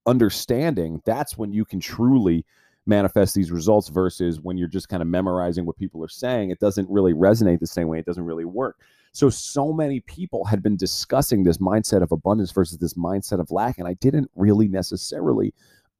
understanding, 0.06 1.00
that's 1.04 1.36
when 1.38 1.52
you 1.52 1.64
can 1.64 1.80
truly 1.80 2.44
manifest 2.86 3.34
these 3.34 3.52
results 3.52 3.88
versus 3.88 4.40
when 4.40 4.58
you're 4.58 4.68
just 4.68 4.88
kind 4.88 5.02
of 5.02 5.08
memorizing 5.08 5.64
what 5.64 5.76
people 5.76 6.02
are 6.02 6.08
saying. 6.08 6.50
It 6.50 6.58
doesn't 6.58 6.90
really 6.90 7.12
resonate 7.12 7.60
the 7.60 7.66
same 7.66 7.88
way. 7.88 7.98
It 7.98 8.06
doesn't 8.06 8.24
really 8.24 8.44
work. 8.44 8.80
So, 9.12 9.28
so 9.28 9.72
many 9.72 10.00
people 10.00 10.44
had 10.44 10.62
been 10.62 10.76
discussing 10.76 11.42
this 11.42 11.58
mindset 11.58 12.02
of 12.02 12.12
abundance 12.12 12.50
versus 12.50 12.78
this 12.78 12.94
mindset 12.94 13.40
of 13.40 13.50
lack, 13.50 13.78
and 13.78 13.86
I 13.86 13.94
didn't 13.94 14.30
really 14.34 14.68
necessarily 14.68 15.52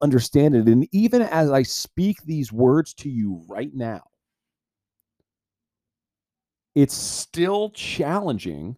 understand 0.03 0.55
it. 0.55 0.67
And 0.67 0.87
even 0.91 1.21
as 1.21 1.49
I 1.49 1.63
speak 1.63 2.21
these 2.23 2.51
words 2.51 2.93
to 2.95 3.09
you 3.09 3.43
right 3.47 3.73
now, 3.73 4.01
it's 6.75 6.93
still 6.93 7.69
challenging. 7.71 8.77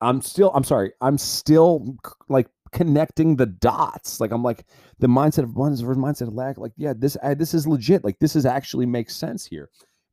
I'm 0.00 0.20
still, 0.20 0.50
I'm 0.54 0.64
sorry, 0.64 0.92
I'm 1.00 1.18
still 1.18 1.96
like 2.28 2.48
connecting 2.72 3.36
the 3.36 3.46
dots. 3.46 4.20
Like 4.20 4.30
I'm 4.30 4.42
like 4.42 4.66
the 4.98 5.06
mindset 5.06 5.44
of 5.44 5.50
abundance 5.50 5.80
versus 5.80 6.02
mindset 6.02 6.28
of 6.28 6.34
lack. 6.34 6.58
Like 6.58 6.72
yeah, 6.76 6.92
this 6.96 7.16
I, 7.22 7.34
this 7.34 7.54
is 7.54 7.66
legit. 7.66 8.04
Like 8.04 8.18
this 8.18 8.36
is 8.36 8.44
actually 8.46 8.86
makes 8.86 9.16
sense 9.16 9.46
here. 9.46 9.70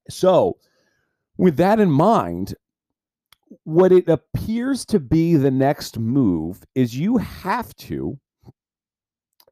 So 0.10 0.58
with 1.38 1.58
that 1.58 1.80
in 1.80 1.92
mind, 1.92 2.56
what 3.64 3.92
it 3.92 4.08
appears 4.08 4.86
to 4.86 5.00
be 5.00 5.36
the 5.36 5.52
next 5.52 6.00
move 6.00 6.64
is 6.76 6.98
you 6.98 7.18
have 7.18 7.74
to, 7.76 8.18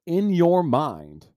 in 0.06 0.32
your 0.32 0.64
mind, 0.64 1.28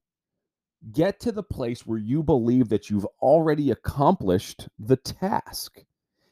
get 0.91 1.19
to 1.19 1.31
the 1.31 1.43
place 1.43 1.85
where 1.85 1.97
you 1.97 2.21
believe 2.23 2.69
that 2.69 2.89
you've 2.89 3.07
already 3.21 3.71
accomplished 3.71 4.67
the 4.79 4.97
task. 4.97 5.83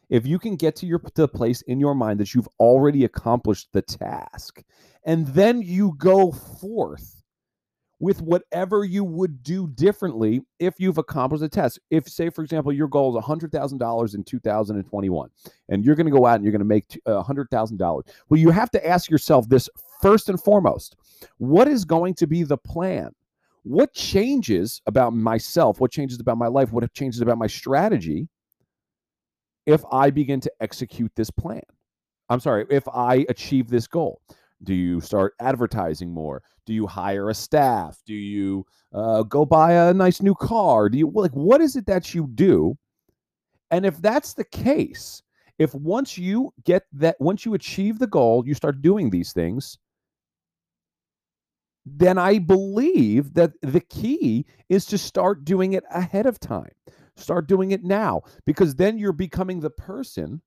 if 0.10 0.28
you 0.28 0.38
can 0.38 0.56
get 0.56 0.76
to 0.76 0.86
your 0.86 1.00
to 1.00 1.24
the 1.24 1.28
place 1.28 1.62
in 1.64 1.80
your 1.80 1.96
mind 1.96 2.20
that 2.20 2.36
you've 2.36 2.50
already 2.60 3.04
accomplished 3.04 3.70
the 3.74 3.82
task, 3.82 4.62
and 5.06 5.26
then 5.28 5.62
you 5.62 5.94
go 5.98 6.32
forth 6.32 7.24
with 8.00 8.22
whatever 8.22 8.84
you 8.84 9.04
would 9.04 9.42
do 9.44 9.68
differently 9.70 10.42
if 10.60 10.76
you've 10.78 10.98
accomplished 10.98 11.42
the 11.42 11.50
test. 11.50 11.80
If, 11.90 12.08
say, 12.08 12.30
for 12.30 12.44
example, 12.44 12.74
your 12.74 12.88
goal 12.90 13.18
is 13.18 13.24
$100,000 13.24 14.16
in 14.16 14.24
2021, 14.24 15.30
and 15.70 15.86
you're 15.86 15.96
going 15.96 16.06
to 16.06 16.12
go 16.12 16.26
out 16.26 16.36
and 16.36 16.44
you're 16.44 16.52
going 16.52 16.60
to 16.60 16.66
make 16.66 17.00
$100,000, 17.08 17.80
well, 18.30 18.40
you 18.40 18.52
have 18.52 18.70
to 18.72 18.88
ask 18.88 19.10
yourself 19.10 19.48
this 19.50 19.70
first 20.04 20.28
and 20.30 20.42
foremost 20.42 20.98
what 21.38 21.68
is 21.68 21.86
going 21.86 22.14
to 22.16 22.28
be 22.28 22.44
the 22.44 22.58
plan? 22.58 23.10
What 23.64 23.94
changes 23.94 24.82
about 24.86 25.14
myself? 25.14 25.80
What 25.80 25.92
changes 25.92 26.20
about 26.20 26.38
my 26.38 26.48
life? 26.48 26.74
What 26.74 26.92
changes 26.94 27.22
about 27.22 27.38
my 27.38 27.48
strategy 27.48 28.28
if 29.66 29.82
I 29.90 30.10
begin 30.10 30.42
to 30.42 30.52
execute 30.60 31.12
this 31.16 31.32
plan? 31.32 31.62
I'm 32.30 32.42
sorry, 32.42 32.66
if 32.70 32.86
I 32.90 33.26
achieve 33.30 33.70
this 33.70 33.88
goal. 33.88 34.22
Do 34.64 34.74
you 34.74 35.00
start 35.00 35.34
advertising 35.40 36.10
more? 36.10 36.42
Do 36.66 36.74
you 36.74 36.88
hire 36.88 37.30
a 37.30 37.34
staff? 37.34 37.98
Do 38.06 38.14
you 38.14 38.66
uh, 38.94 39.24
go 39.24 39.46
buy 39.46 39.74
a 39.74 39.94
nice 39.94 40.22
new 40.22 40.36
car? 40.36 40.90
Do 40.90 40.98
you 40.98 41.10
like 41.14 41.32
what 41.32 41.62
is 41.62 41.76
it 41.76 41.86
that 41.88 42.14
you 42.14 42.28
do? 42.36 42.78
And 43.72 43.86
if 43.86 44.02
that's 44.02 44.34
the 44.34 44.46
case, 44.46 45.22
if 45.60 45.74
once 45.74 46.18
you 46.18 46.54
get 46.64 46.84
that, 46.94 47.16
once 47.20 47.46
you 47.46 47.54
achieve 47.54 48.00
the 48.00 48.08
goal, 48.08 48.44
you 48.46 48.54
start 48.54 48.82
doing 48.82 49.10
these 49.10 49.34
things, 49.34 49.78
then 51.86 52.18
I 52.18 52.40
believe 52.40 53.34
that 53.34 53.52
the 53.62 53.82
key 53.82 54.46
is 54.70 54.86
to 54.86 54.98
start 54.98 55.44
doing 55.44 55.74
it 55.74 55.84
ahead 55.92 56.26
of 56.26 56.40
time. 56.40 56.72
Start 57.16 57.48
doing 57.48 57.72
it 57.72 57.84
now 57.84 58.22
because 58.46 58.76
then 58.76 58.98
you're 58.98 59.14
becoming 59.14 59.60
the 59.60 59.70
person 59.70 60.42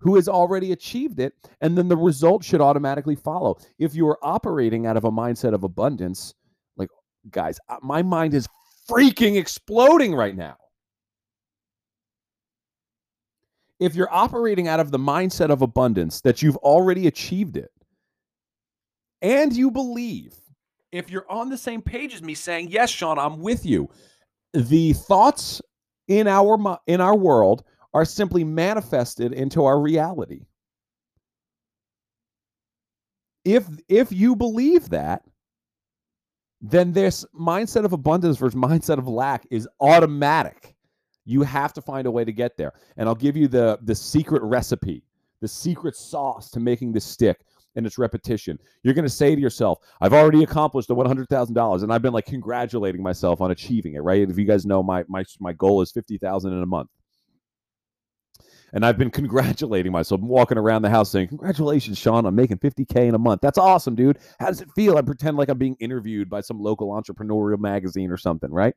who 0.00 0.14
has 0.14 0.28
already 0.28 0.72
achieved 0.72 1.18
it, 1.18 1.32
and 1.60 1.76
then 1.76 1.88
the 1.88 1.96
result 1.96 2.44
should 2.44 2.60
automatically 2.60 3.16
follow. 3.16 3.58
If 3.78 3.94
you 3.94 4.06
are 4.08 4.18
operating 4.22 4.86
out 4.86 4.96
of 4.96 5.04
a 5.04 5.10
mindset 5.10 5.54
of 5.54 5.64
abundance, 5.64 6.34
like, 6.76 6.88
guys, 7.30 7.58
uh, 7.68 7.78
my 7.82 8.02
mind 8.02 8.34
is 8.34 8.48
freaking 8.88 9.36
exploding 9.36 10.14
right 10.14 10.36
now. 10.36 10.56
If 13.80 13.94
you're 13.94 14.12
operating 14.12 14.68
out 14.68 14.80
of 14.80 14.90
the 14.90 14.98
mindset 14.98 15.50
of 15.50 15.62
abundance 15.62 16.20
that 16.22 16.42
you've 16.42 16.56
already 16.58 17.06
achieved 17.06 17.56
it, 17.56 17.70
and 19.22 19.52
you 19.54 19.70
believe, 19.70 20.34
if 20.92 21.10
you're 21.10 21.30
on 21.30 21.48
the 21.48 21.58
same 21.58 21.82
page 21.82 22.14
as 22.14 22.22
me 22.22 22.34
saying, 22.34 22.70
Yes, 22.70 22.90
Sean, 22.90 23.18
I'm 23.18 23.40
with 23.40 23.66
you, 23.66 23.88
the 24.54 24.92
thoughts 24.94 25.60
in 26.08 26.26
our 26.26 26.78
in 26.86 27.00
our 27.00 27.16
world 27.16 27.64
are 27.94 28.04
simply 28.04 28.44
manifested 28.44 29.32
into 29.32 29.64
our 29.64 29.80
reality. 29.80 30.46
If 33.44 33.66
if 33.88 34.12
you 34.12 34.36
believe 34.36 34.88
that, 34.90 35.22
then 36.60 36.92
this 36.92 37.24
mindset 37.38 37.84
of 37.84 37.92
abundance 37.92 38.36
versus 38.36 38.58
mindset 38.58 38.98
of 38.98 39.08
lack 39.08 39.46
is 39.50 39.68
automatic. 39.80 40.74
You 41.24 41.42
have 41.42 41.72
to 41.74 41.82
find 41.82 42.06
a 42.06 42.10
way 42.10 42.24
to 42.24 42.32
get 42.32 42.56
there. 42.56 42.72
And 42.96 43.08
I'll 43.08 43.14
give 43.14 43.36
you 43.36 43.48
the 43.48 43.78
the 43.82 43.94
secret 43.94 44.42
recipe, 44.42 45.04
the 45.40 45.48
secret 45.48 45.96
sauce 45.96 46.50
to 46.50 46.60
making 46.60 46.92
this 46.92 47.04
stick 47.04 47.40
and 47.78 47.86
its 47.86 47.96
repetition. 47.96 48.58
You're 48.82 48.92
going 48.92 49.04
to 49.04 49.08
say 49.08 49.34
to 49.34 49.40
yourself, 49.40 49.78
I've 50.00 50.12
already 50.12 50.42
accomplished 50.42 50.88
the 50.88 50.96
$100,000 50.96 51.82
and 51.82 51.92
I've 51.92 52.02
been 52.02 52.12
like 52.12 52.26
congratulating 52.26 53.02
myself 53.02 53.40
on 53.40 53.52
achieving 53.52 53.94
it, 53.94 54.00
right? 54.00 54.28
If 54.28 54.36
you 54.36 54.44
guys 54.44 54.66
know 54.66 54.82
my 54.82 55.04
my 55.08 55.24
my 55.40 55.52
goal 55.52 55.80
is 55.80 55.92
50,000 55.92 56.52
in 56.52 56.62
a 56.62 56.66
month. 56.66 56.90
And 58.72 58.84
I've 58.84 58.98
been 58.98 59.10
congratulating 59.22 59.92
myself. 59.92 60.20
I'm 60.20 60.28
walking 60.28 60.58
around 60.58 60.82
the 60.82 60.90
house 60.90 61.10
saying, 61.10 61.28
Congratulations, 61.28 61.96
Sean, 61.96 62.26
I'm 62.26 62.34
making 62.34 62.58
50K 62.58 63.08
in 63.08 63.14
a 63.14 63.18
month. 63.18 63.40
That's 63.40 63.58
awesome, 63.58 63.94
dude. 63.94 64.18
How 64.40 64.48
does 64.48 64.60
it 64.60 64.68
feel? 64.74 64.98
I 64.98 65.02
pretend 65.02 65.36
like 65.36 65.48
I'm 65.48 65.56
being 65.56 65.76
interviewed 65.78 66.28
by 66.28 66.40
some 66.40 66.60
local 66.60 66.88
entrepreneurial 66.88 67.58
magazine 67.58 68.10
or 68.10 68.16
something, 68.16 68.50
right? 68.50 68.74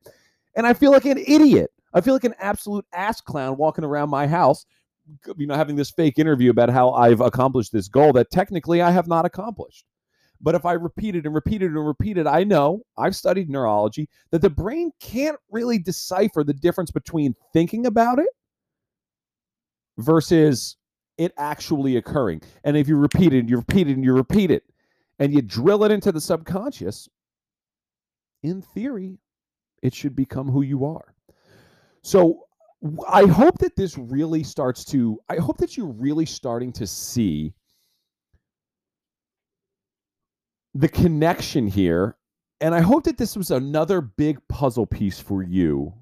And 0.55 0.67
I 0.67 0.73
feel 0.73 0.91
like 0.91 1.05
an 1.05 1.17
idiot. 1.17 1.71
I 1.93 2.01
feel 2.01 2.13
like 2.13 2.23
an 2.23 2.35
absolute 2.39 2.85
ass 2.93 3.19
clown 3.19 3.57
walking 3.57 3.83
around 3.83 4.09
my 4.09 4.27
house, 4.27 4.65
you 5.37 5.47
know, 5.47 5.55
having 5.55 5.75
this 5.75 5.91
fake 5.91 6.19
interview 6.19 6.51
about 6.51 6.69
how 6.69 6.91
I've 6.91 7.21
accomplished 7.21 7.71
this 7.71 7.87
goal 7.87 8.13
that 8.13 8.31
technically 8.31 8.81
I 8.81 8.91
have 8.91 9.07
not 9.07 9.25
accomplished. 9.25 9.85
But 10.43 10.55
if 10.55 10.65
I 10.65 10.73
repeat 10.73 11.15
it 11.15 11.25
and 11.25 11.35
repeat 11.35 11.61
it 11.61 11.67
and 11.67 11.85
repeat 11.85 12.17
it, 12.17 12.25
I 12.25 12.43
know 12.43 12.81
I've 12.97 13.15
studied 13.15 13.49
neurology 13.49 14.09
that 14.31 14.41
the 14.41 14.49
brain 14.49 14.91
can't 14.99 15.37
really 15.51 15.77
decipher 15.77 16.43
the 16.43 16.53
difference 16.53 16.89
between 16.89 17.35
thinking 17.53 17.85
about 17.85 18.17
it 18.17 18.29
versus 19.99 20.77
it 21.17 21.31
actually 21.37 21.97
occurring. 21.97 22.41
And 22.63 22.75
if 22.75 22.87
you 22.87 22.95
repeat 22.95 23.33
it 23.33 23.39
and 23.39 23.49
you 23.49 23.57
repeat 23.57 23.87
it 23.87 23.93
and 23.93 24.03
you 24.03 24.13
repeat 24.13 24.49
it 24.49 24.63
and 25.19 25.31
you 25.31 25.43
drill 25.43 25.83
it 25.83 25.91
into 25.91 26.11
the 26.11 26.21
subconscious, 26.21 27.07
in 28.41 28.63
theory, 28.63 29.19
it 29.83 29.93
should 29.93 30.15
become 30.15 30.49
who 30.49 30.63
you 30.63 30.85
are. 30.85 31.13
So 32.01 32.45
I 33.07 33.25
hope 33.25 33.59
that 33.59 33.75
this 33.75 33.97
really 33.97 34.43
starts 34.43 34.83
to, 34.85 35.19
I 35.29 35.35
hope 35.35 35.57
that 35.57 35.77
you're 35.77 35.85
really 35.85 36.25
starting 36.25 36.71
to 36.73 36.87
see 36.87 37.53
the 40.73 40.89
connection 40.89 41.67
here. 41.67 42.17
And 42.59 42.73
I 42.73 42.81
hope 42.81 43.03
that 43.03 43.17
this 43.17 43.35
was 43.35 43.51
another 43.51 44.01
big 44.01 44.39
puzzle 44.47 44.85
piece 44.85 45.19
for 45.19 45.43
you 45.43 45.93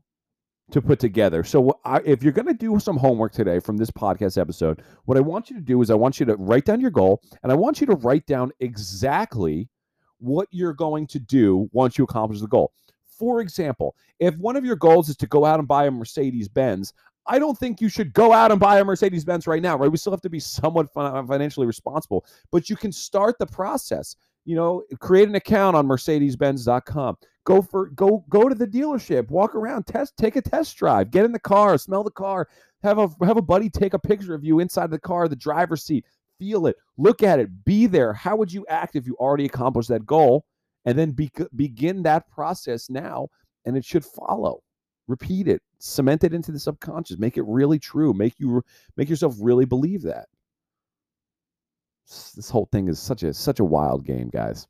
to 0.72 0.82
put 0.82 1.00
together. 1.00 1.44
So, 1.44 1.80
I, 1.84 2.00
if 2.06 2.22
you're 2.22 2.34
going 2.34 2.48
to 2.48 2.54
do 2.54 2.80
some 2.80 2.98
homework 2.98 3.32
today 3.32 3.60
from 3.60 3.78
this 3.78 3.90
podcast 3.90 4.40
episode, 4.40 4.84
what 5.06 5.18
I 5.18 5.22
want 5.22 5.50
you 5.50 5.56
to 5.56 5.62
do 5.62 5.82
is 5.82 5.90
I 5.90 5.96
want 5.96 6.20
you 6.20 6.26
to 6.28 6.36
write 6.36 6.66
down 6.66 6.80
your 6.80 6.92
goal 6.92 7.22
and 7.44 7.52
I 7.52 7.56
want 7.56 7.82
you 7.82 7.88
to 7.88 7.96
write 7.96 8.26
down 8.26 8.52
exactly 8.60 9.70
what 10.20 10.48
you're 10.52 10.74
going 10.74 11.08
to 11.08 11.20
do 11.20 11.70
once 11.72 11.98
you 11.98 12.04
accomplish 12.04 12.42
the 12.42 12.48
goal. 12.48 12.74
For 13.20 13.42
example, 13.42 13.96
if 14.20 14.36
one 14.38 14.56
of 14.56 14.66
your 14.66 14.78
goals 14.78 15.10
is 15.10 15.18
to 15.18 15.28
go 15.28 15.46
out 15.46 15.60
and 15.60 15.68
buy 15.68 15.86
a 15.86 15.92
Mercedes 15.92 16.48
Benz, 16.48 16.94
I 17.28 17.38
don't 17.38 17.58
think 17.58 17.80
you 17.80 17.90
should 17.90 18.14
go 18.14 18.34
out 18.34 18.52
and 18.52 18.60
buy 18.60 18.80
a 18.80 18.86
Mercedes 18.86 19.26
Benz 19.26 19.46
right 19.46 19.62
now, 19.62 19.78
right? 19.78 19.92
We 19.92 19.98
still 19.98 20.14
have 20.14 20.22
to 20.22 20.30
be 20.30 20.40
somewhat 20.40 20.88
uh, 20.96 21.24
financially 21.24 21.68
responsible, 21.68 22.26
but 22.52 22.70
you 22.70 22.76
can 22.76 22.92
start 22.92 23.38
the 23.38 23.46
process. 23.46 24.16
You 24.46 24.56
know, 24.56 24.84
create 25.00 25.30
an 25.30 25.36
account 25.36 25.76
on 25.76 25.86
mercedes-benz.com 25.86 27.18
Go 27.50 27.64
for 27.64 27.88
go 27.88 28.24
go 28.30 28.48
to 28.48 28.54
the 28.54 28.68
dealership, 28.68 29.32
walk 29.32 29.56
around, 29.56 29.88
test, 29.88 30.16
take 30.18 30.36
a 30.36 30.42
test 30.42 30.78
drive, 30.78 31.10
get 31.10 31.26
in 31.26 31.32
the 31.32 31.40
car, 31.40 31.80
smell 31.80 32.04
the 32.04 32.12
car, 32.12 32.48
have 32.84 33.00
a 33.00 33.10
have 33.24 33.38
a 33.38 33.42
buddy 33.42 33.72
take 33.72 33.96
a 33.96 34.00
picture 34.00 34.36
of 34.36 34.44
you 34.44 34.60
inside 34.60 34.92
the 34.92 35.00
car, 35.00 35.28
the 35.28 35.36
driver's 35.36 35.84
seat, 35.84 36.06
feel 36.38 36.68
it, 36.68 36.76
look 37.00 37.24
at 37.24 37.40
it, 37.40 37.66
be 37.66 37.88
there. 37.88 38.14
How 38.14 38.36
would 38.36 38.54
you 38.54 38.68
act 38.70 38.96
if 38.96 39.08
you 39.08 39.16
already 39.16 39.46
accomplished 39.46 39.90
that 39.90 40.06
goal? 40.06 40.46
And 40.86 40.98
then 40.98 41.12
be, 41.12 41.30
begin 41.56 42.04
that 42.04 42.30
process 42.30 42.90
now, 42.90 43.28
and 43.66 43.78
it 43.78 43.86
should 43.86 44.06
follow. 44.06 44.62
Repeat 45.08 45.48
it, 45.48 45.62
cement 45.80 46.24
it 46.24 46.34
into 46.34 46.52
the 46.52 46.60
subconscious, 46.60 47.18
make 47.18 47.38
it 47.38 47.44
really 47.48 47.80
true, 47.80 48.14
make 48.14 48.36
you 48.38 48.62
make 48.96 49.10
yourself 49.10 49.36
really 49.40 49.66
believe 49.66 50.04
that. 50.04 50.28
This 52.36 52.50
whole 52.50 52.68
thing 52.72 52.88
is 52.88 53.00
such 53.00 53.24
a 53.24 53.34
such 53.34 53.60
a 53.60 53.66
wild 53.66 54.06
game, 54.06 54.30
guys. 54.30 54.68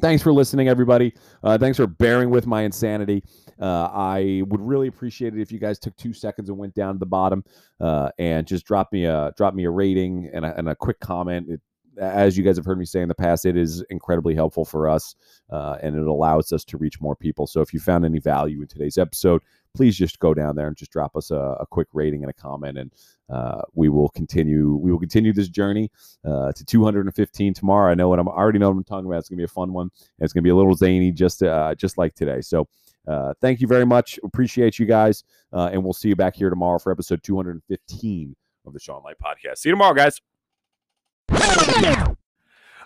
Thanks 0.00 0.22
for 0.22 0.32
listening, 0.32 0.68
everybody. 0.68 1.12
Uh, 1.42 1.58
thanks 1.58 1.76
for 1.76 1.88
bearing 1.88 2.30
with 2.30 2.46
my 2.46 2.62
insanity. 2.62 3.24
Uh, 3.60 3.90
I 3.92 4.42
would 4.46 4.60
really 4.60 4.86
appreciate 4.86 5.34
it 5.34 5.40
if 5.40 5.50
you 5.50 5.58
guys 5.58 5.80
took 5.80 5.96
two 5.96 6.12
seconds 6.12 6.48
and 6.48 6.56
went 6.56 6.74
down 6.74 6.94
to 6.94 6.98
the 7.00 7.06
bottom 7.06 7.44
uh, 7.80 8.10
and 8.18 8.46
just 8.46 8.64
drop 8.64 8.92
me 8.92 9.06
a 9.06 9.32
drop 9.36 9.54
me 9.54 9.64
a 9.64 9.70
rating 9.70 10.30
and 10.32 10.44
a, 10.44 10.56
and 10.56 10.68
a 10.68 10.76
quick 10.76 11.00
comment. 11.00 11.48
It, 11.48 11.60
as 12.00 12.36
you 12.36 12.44
guys 12.44 12.56
have 12.56 12.64
heard 12.64 12.78
me 12.78 12.84
say 12.84 13.00
in 13.00 13.08
the 13.08 13.14
past, 13.14 13.44
it 13.44 13.56
is 13.56 13.84
incredibly 13.90 14.34
helpful 14.34 14.64
for 14.64 14.88
us 14.88 15.14
uh, 15.50 15.76
and 15.82 15.96
it 15.96 16.06
allows 16.06 16.52
us 16.52 16.64
to 16.64 16.78
reach 16.78 17.00
more 17.00 17.16
people. 17.16 17.46
So 17.46 17.60
if 17.60 17.72
you 17.72 17.80
found 17.80 18.04
any 18.04 18.18
value 18.18 18.60
in 18.60 18.68
today's 18.68 18.98
episode, 18.98 19.42
please 19.74 19.96
just 19.96 20.18
go 20.18 20.34
down 20.34 20.56
there 20.56 20.66
and 20.66 20.76
just 20.76 20.90
drop 20.90 21.16
us 21.16 21.30
a, 21.30 21.56
a 21.60 21.66
quick 21.66 21.88
rating 21.92 22.22
and 22.22 22.30
a 22.30 22.34
comment, 22.34 22.78
and 22.78 22.92
uh, 23.28 23.62
we 23.74 23.88
will 23.88 24.08
continue. 24.10 24.74
We 24.74 24.90
will 24.90 24.98
continue 24.98 25.32
this 25.32 25.48
journey 25.48 25.90
uh, 26.24 26.52
to 26.52 26.64
215 26.64 27.54
tomorrow. 27.54 27.90
I 27.90 27.94
know 27.94 28.08
what 28.08 28.18
I'm 28.18 28.28
already 28.28 28.58
know 28.58 28.70
what 28.70 28.76
I'm 28.76 28.84
talking 28.84 29.06
about. 29.06 29.18
It's 29.18 29.28
gonna 29.28 29.38
be 29.38 29.44
a 29.44 29.48
fun 29.48 29.72
one. 29.72 29.90
And 30.18 30.24
it's 30.24 30.32
gonna 30.32 30.42
be 30.42 30.50
a 30.50 30.56
little 30.56 30.74
zany, 30.74 31.12
just 31.12 31.42
uh, 31.42 31.74
just 31.74 31.98
like 31.98 32.14
today. 32.14 32.40
So. 32.40 32.68
Uh, 33.06 33.32
thank 33.40 33.58
you 33.62 33.66
very 33.66 33.86
much. 33.86 34.20
Appreciate 34.22 34.78
you 34.78 34.84
guys. 34.84 35.24
Uh, 35.50 35.70
and 35.72 35.82
we'll 35.82 35.94
see 35.94 36.10
you 36.10 36.16
back 36.16 36.36
here 36.36 36.50
tomorrow 36.50 36.78
for 36.78 36.92
episode 36.92 37.22
215 37.22 38.36
of 38.66 38.74
the 38.74 38.78
Sean 38.78 39.02
Light 39.02 39.16
Podcast. 39.18 39.58
See 39.58 39.70
you 39.70 39.72
tomorrow, 39.72 39.94
guys. 39.94 40.20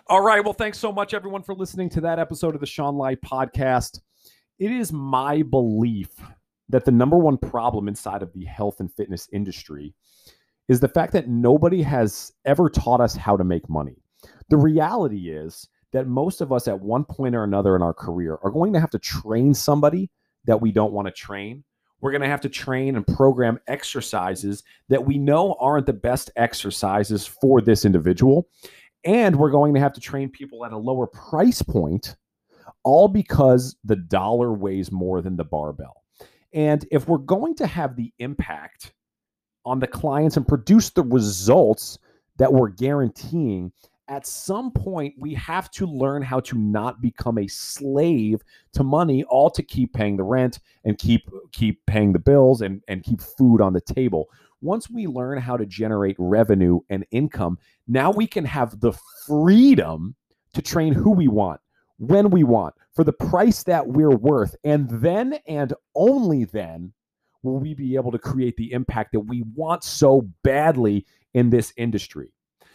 All 0.07 0.21
right. 0.21 0.43
Well, 0.43 0.53
thanks 0.53 0.77
so 0.77 0.91
much, 0.91 1.13
everyone, 1.13 1.43
for 1.43 1.55
listening 1.55 1.89
to 1.91 2.01
that 2.01 2.19
episode 2.19 2.55
of 2.55 2.61
the 2.61 2.67
Sean 2.67 2.97
Light 2.97 3.21
Podcast. 3.21 4.01
It 4.59 4.71
is 4.71 4.91
my 4.91 5.41
belief 5.43 6.09
that 6.69 6.85
the 6.85 6.91
number 6.91 7.17
one 7.17 7.37
problem 7.37 7.87
inside 7.87 8.21
of 8.21 8.33
the 8.33 8.45
health 8.45 8.79
and 8.79 8.93
fitness 8.93 9.29
industry 9.31 9.93
is 10.67 10.79
the 10.79 10.87
fact 10.87 11.13
that 11.13 11.27
nobody 11.27 11.81
has 11.81 12.31
ever 12.45 12.69
taught 12.69 13.01
us 13.01 13.15
how 13.15 13.37
to 13.37 13.43
make 13.43 13.69
money. 13.69 13.95
The 14.49 14.57
reality 14.57 15.31
is 15.31 15.67
that 15.91 16.07
most 16.07 16.41
of 16.41 16.51
us 16.51 16.67
at 16.67 16.79
one 16.79 17.05
point 17.05 17.35
or 17.35 17.43
another 17.43 17.75
in 17.75 17.81
our 17.81 17.93
career 17.93 18.39
are 18.43 18.51
going 18.51 18.73
to 18.73 18.79
have 18.79 18.89
to 18.91 18.99
train 18.99 19.53
somebody 19.53 20.09
that 20.45 20.61
we 20.61 20.71
don't 20.71 20.93
want 20.93 21.07
to 21.07 21.13
train. 21.13 21.63
We're 22.03 22.11
going 22.11 22.21
to 22.21 22.27
have 22.27 22.41
to 22.41 22.49
train 22.49 22.97
and 22.97 23.07
program 23.07 23.61
exercises 23.67 24.61
that 24.89 25.05
we 25.05 25.17
know 25.17 25.55
aren't 25.57 25.85
the 25.85 25.93
best 25.93 26.31
exercises 26.35 27.25
for 27.25 27.61
this 27.61 27.85
individual. 27.85 28.49
And 29.05 29.37
we're 29.37 29.51
going 29.51 29.73
to 29.75 29.79
have 29.79 29.93
to 29.93 30.01
train 30.01 30.27
people 30.27 30.65
at 30.65 30.73
a 30.73 30.77
lower 30.77 31.07
price 31.07 31.61
point, 31.61 32.17
all 32.83 33.07
because 33.07 33.77
the 33.85 33.95
dollar 33.95 34.51
weighs 34.51 34.91
more 34.91 35.21
than 35.21 35.37
the 35.37 35.45
barbell. 35.45 36.03
And 36.51 36.85
if 36.91 37.07
we're 37.07 37.19
going 37.19 37.55
to 37.55 37.67
have 37.67 37.95
the 37.95 38.11
impact 38.19 38.93
on 39.63 39.79
the 39.79 39.87
clients 39.87 40.35
and 40.35 40.45
produce 40.45 40.89
the 40.89 41.03
results 41.03 41.99
that 42.35 42.51
we're 42.51 42.67
guaranteeing, 42.67 43.71
at 44.07 44.27
some 44.27 44.71
point 44.71 45.13
we 45.17 45.33
have 45.33 45.71
to 45.71 45.85
learn 45.85 46.21
how 46.21 46.39
to 46.41 46.57
not 46.57 47.01
become 47.01 47.37
a 47.37 47.47
slave 47.47 48.41
to 48.73 48.83
money 48.83 49.23
all 49.25 49.49
to 49.49 49.63
keep 49.63 49.93
paying 49.93 50.17
the 50.17 50.23
rent 50.23 50.59
and 50.83 50.97
keep 50.97 51.29
keep 51.51 51.85
paying 51.85 52.11
the 52.13 52.19
bills 52.19 52.61
and 52.61 52.81
and 52.87 53.03
keep 53.03 53.21
food 53.21 53.61
on 53.61 53.73
the 53.73 53.81
table. 53.81 54.29
Once 54.61 54.89
we 54.89 55.07
learn 55.07 55.37
how 55.37 55.57
to 55.57 55.65
generate 55.65 56.15
revenue 56.19 56.79
and 56.89 57.05
income 57.11 57.57
now 57.87 58.11
we 58.11 58.27
can 58.27 58.45
have 58.45 58.79
the 58.79 58.93
freedom 59.25 60.15
to 60.53 60.61
train 60.61 60.93
who 60.93 61.11
we 61.11 61.27
want 61.27 61.59
when 61.97 62.29
we 62.29 62.43
want 62.43 62.73
for 62.93 63.03
the 63.03 63.13
price 63.13 63.63
that 63.63 63.87
we're 63.87 64.15
worth. 64.15 64.55
And 64.63 64.89
then 64.89 65.39
and 65.47 65.73
only 65.95 66.45
then 66.45 66.93
will 67.41 67.59
we 67.59 67.73
be 67.73 67.95
able 67.95 68.11
to 68.11 68.19
create 68.19 68.55
the 68.57 68.71
impact 68.71 69.13
that 69.13 69.21
we 69.21 69.43
want 69.55 69.83
so 69.83 70.29
badly 70.43 71.05
in 71.33 71.49
this 71.49 71.73
industry 71.77 72.31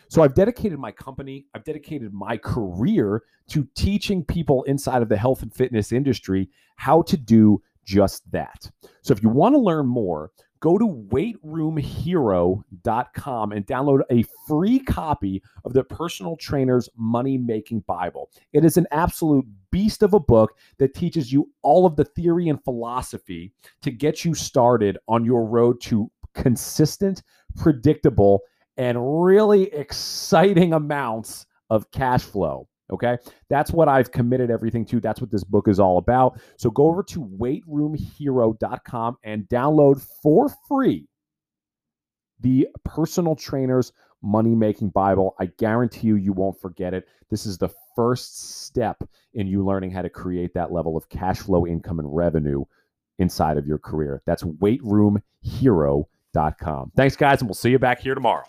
so 0.08 0.22
I've 0.22 0.34
dedicated 0.34 0.78
my 0.78 0.90
company, 0.90 1.46
I've 1.54 1.64
dedicated 1.64 2.12
my 2.12 2.36
career 2.36 3.22
to 3.48 3.66
teaching 3.74 4.24
people 4.24 4.62
inside 4.64 5.02
of 5.02 5.08
the 5.08 5.16
health 5.16 5.42
and 5.42 5.54
fitness 5.54 5.92
industry 5.92 6.48
how 6.76 7.02
to 7.02 7.16
do 7.16 7.62
just 7.84 8.30
that. 8.30 8.70
So 9.02 9.12
if 9.12 9.22
you 9.22 9.28
want 9.28 9.54
to 9.54 9.58
learn 9.58 9.86
more, 9.86 10.30
go 10.60 10.76
to 10.76 10.84
weightroomhero.com 10.84 13.52
and 13.52 13.66
download 13.66 14.00
a 14.10 14.24
free 14.46 14.80
copy 14.80 15.42
of 15.64 15.72
the 15.72 15.84
Personal 15.84 16.36
Trainer's 16.36 16.88
Money 16.96 17.38
Making 17.38 17.80
Bible. 17.80 18.30
It 18.52 18.64
is 18.64 18.76
an 18.76 18.86
absolute 18.90 19.46
beast 19.70 20.02
of 20.02 20.14
a 20.14 20.20
book 20.20 20.56
that 20.78 20.94
teaches 20.94 21.32
you 21.32 21.50
all 21.62 21.86
of 21.86 21.96
the 21.96 22.04
theory 22.04 22.48
and 22.48 22.62
philosophy 22.64 23.52
to 23.82 23.90
get 23.90 24.24
you 24.24 24.34
started 24.34 24.98
on 25.06 25.24
your 25.24 25.44
road 25.44 25.80
to 25.82 26.10
consistent, 26.34 27.22
predictable, 27.56 28.40
and 28.78 29.22
really 29.22 29.64
exciting 29.74 30.72
amounts 30.72 31.44
of 31.68 31.90
cash 31.90 32.22
flow. 32.22 32.68
Okay. 32.90 33.18
That's 33.50 33.70
what 33.70 33.88
I've 33.88 34.12
committed 34.12 34.50
everything 34.50 34.86
to. 34.86 35.00
That's 35.00 35.20
what 35.20 35.30
this 35.30 35.44
book 35.44 35.68
is 35.68 35.78
all 35.78 35.98
about. 35.98 36.40
So 36.56 36.70
go 36.70 36.86
over 36.86 37.02
to 37.02 37.22
weightroomhero.com 37.22 39.18
and 39.24 39.46
download 39.48 40.00
for 40.22 40.48
free 40.66 41.06
the 42.40 42.68
personal 42.84 43.36
trainer's 43.36 43.92
money 44.22 44.54
making 44.54 44.90
Bible. 44.90 45.34
I 45.38 45.46
guarantee 45.58 46.06
you, 46.06 46.16
you 46.16 46.32
won't 46.32 46.60
forget 46.60 46.94
it. 46.94 47.08
This 47.30 47.46
is 47.46 47.58
the 47.58 47.68
first 47.94 48.64
step 48.64 49.02
in 49.34 49.46
you 49.46 49.64
learning 49.64 49.90
how 49.90 50.02
to 50.02 50.08
create 50.08 50.54
that 50.54 50.72
level 50.72 50.96
of 50.96 51.08
cash 51.08 51.40
flow, 51.40 51.66
income, 51.66 51.98
and 51.98 52.14
revenue 52.14 52.64
inside 53.18 53.58
of 53.58 53.66
your 53.66 53.78
career. 53.78 54.22
That's 54.24 54.44
weightroomhero.com. 54.44 56.92
Thanks, 56.96 57.16
guys, 57.16 57.40
and 57.40 57.48
we'll 57.48 57.54
see 57.54 57.70
you 57.70 57.78
back 57.78 58.00
here 58.00 58.14
tomorrow. 58.14 58.44